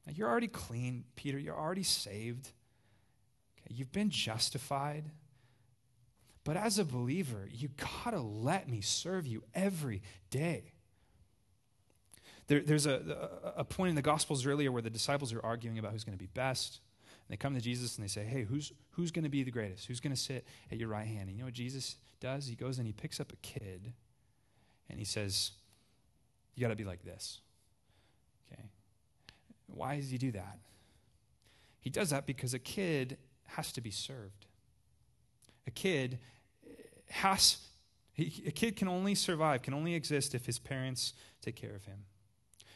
[0.05, 1.37] Now, you're already clean, Peter.
[1.37, 2.51] You're already saved.
[3.57, 5.11] Okay, you've been justified.
[6.43, 7.69] But as a believer, you
[8.03, 10.73] gotta let me serve you every day.
[12.47, 15.93] There, there's a, a, point in the Gospels earlier where the disciples are arguing about
[15.93, 16.81] who's going to be best.
[17.05, 19.85] And they come to Jesus and they say, Hey, who's, who's to be the greatest?
[19.85, 21.29] Who's to sit at your right hand?
[21.29, 22.47] And you know what Jesus does?
[22.47, 23.93] He goes and he picks up a kid
[24.89, 25.51] and he says,
[26.55, 27.39] You got to be like this.
[29.73, 30.59] Why does he do that?
[31.79, 33.17] He does that because a kid
[33.47, 34.45] has to be served.
[35.67, 36.19] A kid
[37.09, 37.57] has,
[38.17, 42.05] a kid can only survive, can only exist if his parents take care of him.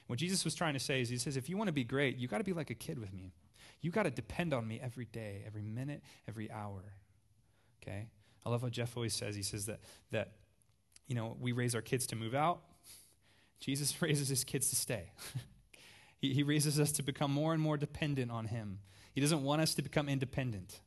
[0.08, 2.18] What Jesus was trying to say is, he says, if you want to be great,
[2.18, 3.34] you got to be like a kid with me.
[3.82, 6.84] You got to depend on me every day, every minute, every hour.
[7.82, 8.08] Okay?
[8.46, 9.36] I love what Jeff always says.
[9.36, 9.80] He says that,
[10.12, 10.34] that
[11.08, 12.62] you know, we raise our kids to move out.
[13.60, 15.12] Jesus raises his kids to stay.
[16.34, 18.80] He, raises us to become more and more dependent on Him.
[19.14, 20.82] He doesn't want us to become independent.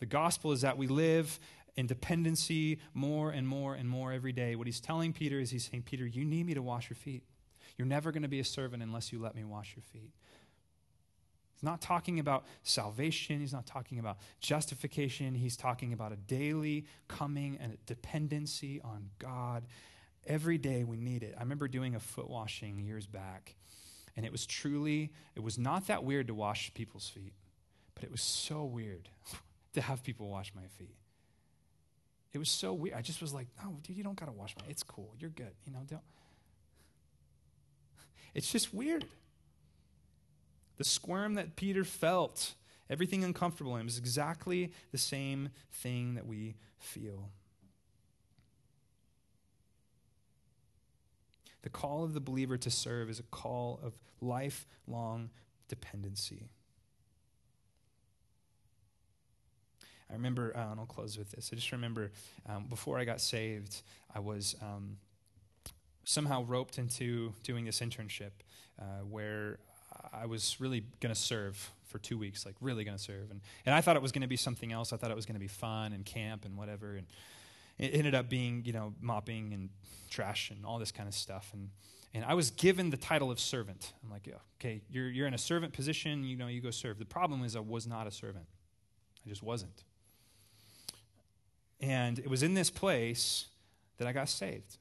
[0.00, 1.38] The gospel is that we live
[1.76, 4.56] in dependency more and more and more every day.
[4.56, 7.22] What he's telling Peter is he's saying, Peter, you need me to wash your feet.
[7.76, 10.10] You're never going to be a servant unless you let me wash your feet.
[11.54, 13.40] He's not talking about salvation.
[13.40, 15.34] He's not talking about justification.
[15.34, 19.66] He's talking about a daily coming and a dependency on God.
[20.26, 21.34] Every day we need it.
[21.36, 23.54] I remember doing a foot washing years back,
[24.18, 27.34] and it was truly, it was not that weird to wash people's feet,
[27.94, 29.08] but it was so weird
[29.74, 30.96] to have people wash my feet.
[32.32, 32.96] It was so weird.
[32.96, 35.14] I just was like, no, dude, you don't got to wash my It's cool.
[35.20, 35.52] You're good.
[35.64, 36.02] You know, don't.
[38.34, 39.06] It's just weird.
[40.78, 42.54] The squirm that Peter felt,
[42.90, 47.30] everything uncomfortable in him, is exactly the same thing that we feel.
[51.62, 55.30] The call of the believer to serve is a call of lifelong
[55.68, 56.48] dependency.
[60.10, 61.50] I remember, uh, and I'll close with this.
[61.52, 62.10] I just remember
[62.48, 63.82] um, before I got saved,
[64.14, 64.96] I was um,
[66.04, 68.30] somehow roped into doing this internship
[68.80, 69.58] uh, where
[70.12, 73.30] I was really going to serve for two weeks, like really going to serve.
[73.30, 74.92] And, and I thought it was going to be something else.
[74.92, 76.96] I thought it was going to be fun and camp and whatever.
[76.96, 77.06] And
[77.78, 79.70] it ended up being, you know, mopping and
[80.10, 81.50] trash and all this kind of stuff.
[81.52, 81.70] And,
[82.12, 83.92] and I was given the title of servant.
[84.02, 86.98] I'm like, yeah, okay, you're, you're in a servant position, you know, you go serve.
[86.98, 88.46] The problem is I was not a servant.
[89.24, 89.84] I just wasn't.
[91.80, 93.46] And it was in this place
[93.98, 94.78] that I got saved.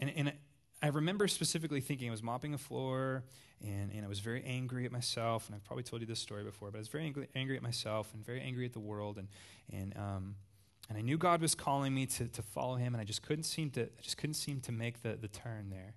[0.00, 0.32] And, and
[0.82, 3.24] I remember specifically thinking I was mopping the floor
[3.62, 5.46] and, and I was very angry at myself.
[5.46, 7.62] And I've probably told you this story before, but I was very angry, angry at
[7.62, 9.18] myself and very angry at the world.
[9.18, 9.28] And,
[9.72, 10.34] and um,
[10.88, 13.44] and I knew God was calling me to, to follow him, and I just couldn't
[13.44, 15.94] seem to, I just couldn't seem to make the, the turn there.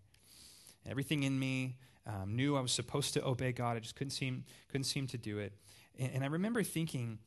[0.86, 1.76] Everything in me
[2.06, 3.76] um, knew I was supposed to obey God.
[3.76, 5.54] I just couldn't seem, couldn't seem to do it.
[6.00, 7.20] And, and I remember thinking,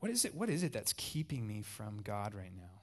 [0.00, 2.82] what is it, what is it that's keeping me from God right now?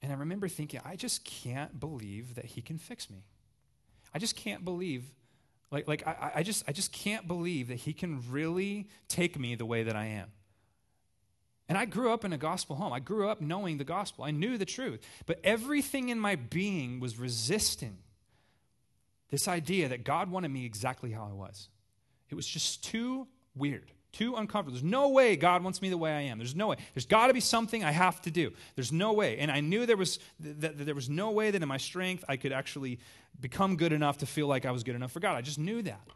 [0.00, 3.24] And I remember thinking, I just can't believe that he can fix me.
[4.14, 5.04] I just can't believe,
[5.70, 9.54] like, like I, I, just, I just can't believe that he can really take me
[9.54, 10.28] the way that I am.
[11.68, 12.92] And I grew up in a gospel home.
[12.92, 14.24] I grew up knowing the gospel.
[14.24, 15.00] I knew the truth.
[15.26, 17.98] But everything in my being was resisting
[19.30, 21.68] this idea that God wanted me exactly how I was.
[22.30, 24.72] It was just too weird, too uncomfortable.
[24.72, 26.38] There's no way God wants me the way I am.
[26.38, 26.76] There's no way.
[26.94, 28.52] There's got to be something I have to do.
[28.74, 29.38] There's no way.
[29.38, 32.36] And I knew there was that, there was no way that in my strength I
[32.36, 32.98] could actually
[33.38, 35.36] become good enough to feel like I was good enough for God.
[35.36, 36.08] I just knew that.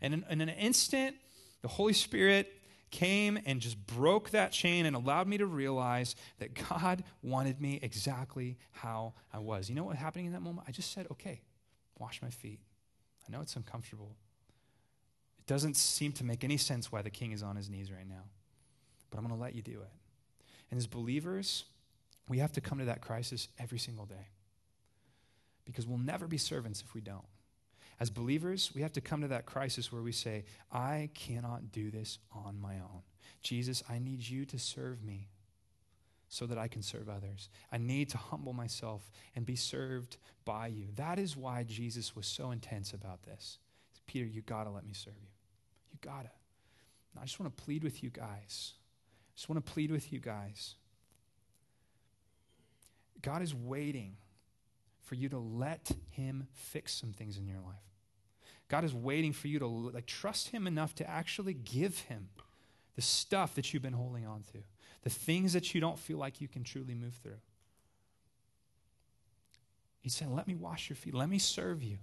[0.00, 1.16] And in, in an instant,
[1.62, 2.52] the Holy Spirit
[2.90, 7.78] came and just broke that chain and allowed me to realize that God wanted me
[7.82, 9.68] exactly how I was.
[9.68, 10.66] You know what happening in that moment?
[10.68, 11.40] I just said, okay,
[11.98, 12.60] wash my feet.
[13.26, 14.16] I know it's uncomfortable.
[15.38, 18.08] It doesn't seem to make any sense why the king is on his knees right
[18.08, 18.24] now,
[19.10, 19.92] but I'm going to let you do it.
[20.70, 21.64] And as believers,
[22.28, 24.28] we have to come to that crisis every single day
[25.64, 27.24] because we'll never be servants if we don't.
[27.98, 31.90] As believers, we have to come to that crisis where we say, I cannot do
[31.90, 33.02] this on my own.
[33.42, 35.28] Jesus, I need you to serve me
[36.28, 37.48] so that I can serve others.
[37.72, 40.88] I need to humble myself and be served by you.
[40.96, 43.58] That is why Jesus was so intense about this.
[44.06, 45.28] Peter, you got to let me serve you.
[45.92, 46.30] You got to.
[47.18, 48.74] I just want to plead with you guys.
[48.74, 50.74] I just want to plead with you guys.
[53.22, 54.16] God is waiting
[55.06, 57.76] for you to let him fix some things in your life.
[58.68, 62.28] God is waiting for you to like trust him enough to actually give him
[62.96, 64.58] the stuff that you've been holding on to,
[65.02, 67.38] the things that you don't feel like you can truly move through.
[70.00, 71.14] He's saying, Let me wash your feet.
[71.14, 71.98] Let me serve you.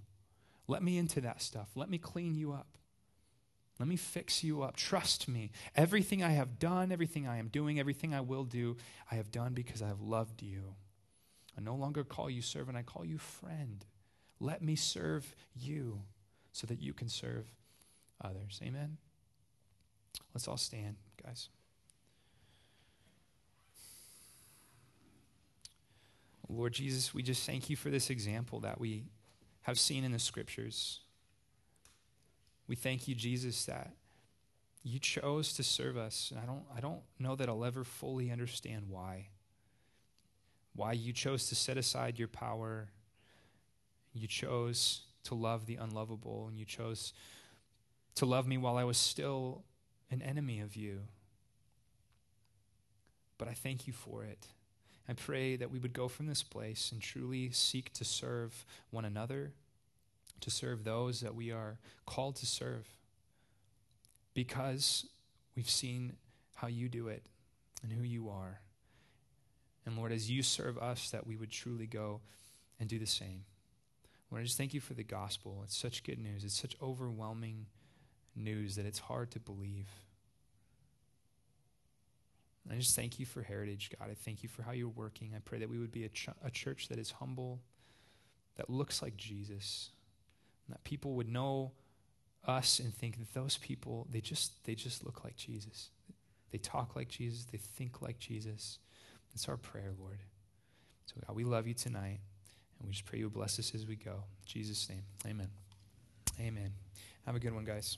[0.67, 1.69] Let me into that stuff.
[1.75, 2.77] Let me clean you up.
[3.79, 4.77] Let me fix you up.
[4.77, 5.51] Trust me.
[5.75, 8.77] Everything I have done, everything I am doing, everything I will do,
[9.11, 10.75] I have done because I have loved you.
[11.57, 13.85] I no longer call you servant, I call you friend.
[14.39, 16.01] Let me serve you
[16.51, 17.45] so that you can serve
[18.21, 18.59] others.
[18.63, 18.97] Amen?
[20.33, 21.49] Let's all stand, guys.
[26.49, 29.05] Lord Jesus, we just thank you for this example that we
[29.61, 30.99] have seen in the scriptures.
[32.67, 33.93] We thank you, Jesus, that
[34.83, 36.31] you chose to serve us.
[36.31, 39.29] And I don't, I don't know that I'll ever fully understand why.
[40.75, 42.89] Why you chose to set aside your power.
[44.13, 47.13] You chose to love the unlovable, and you chose
[48.15, 49.63] to love me while I was still
[50.11, 51.01] an enemy of you.
[53.37, 54.47] But I thank you for it.
[55.07, 59.05] I pray that we would go from this place and truly seek to serve one
[59.05, 59.53] another,
[60.41, 62.87] to serve those that we are called to serve,
[64.33, 65.05] because
[65.55, 66.13] we've seen
[66.55, 67.25] how you do it
[67.81, 68.59] and who you are.
[69.85, 72.21] And Lord, as you serve us, that we would truly go
[72.79, 73.43] and do the same.
[74.31, 75.61] Lord, I just thank you for the gospel.
[75.63, 76.43] It's such good news.
[76.43, 77.67] It's such overwhelming
[78.35, 79.89] news that it's hard to believe.
[82.71, 84.09] I just thank you for Heritage, God.
[84.09, 85.33] I thank you for how you're working.
[85.35, 87.59] I pray that we would be a, ch- a church that is humble,
[88.55, 89.89] that looks like Jesus,
[90.69, 91.73] that people would know
[92.45, 95.89] us and think that those people they just they just look like Jesus.
[96.51, 97.45] They talk like Jesus.
[97.45, 98.79] They think like Jesus.
[99.33, 100.19] It's our prayer, Lord.
[101.05, 102.19] So God, we love you tonight.
[102.79, 104.11] And we just pray you bless us as we go.
[104.11, 105.49] In Jesus' name, amen.
[106.39, 106.73] Amen.
[107.25, 107.97] Have a good one, guys.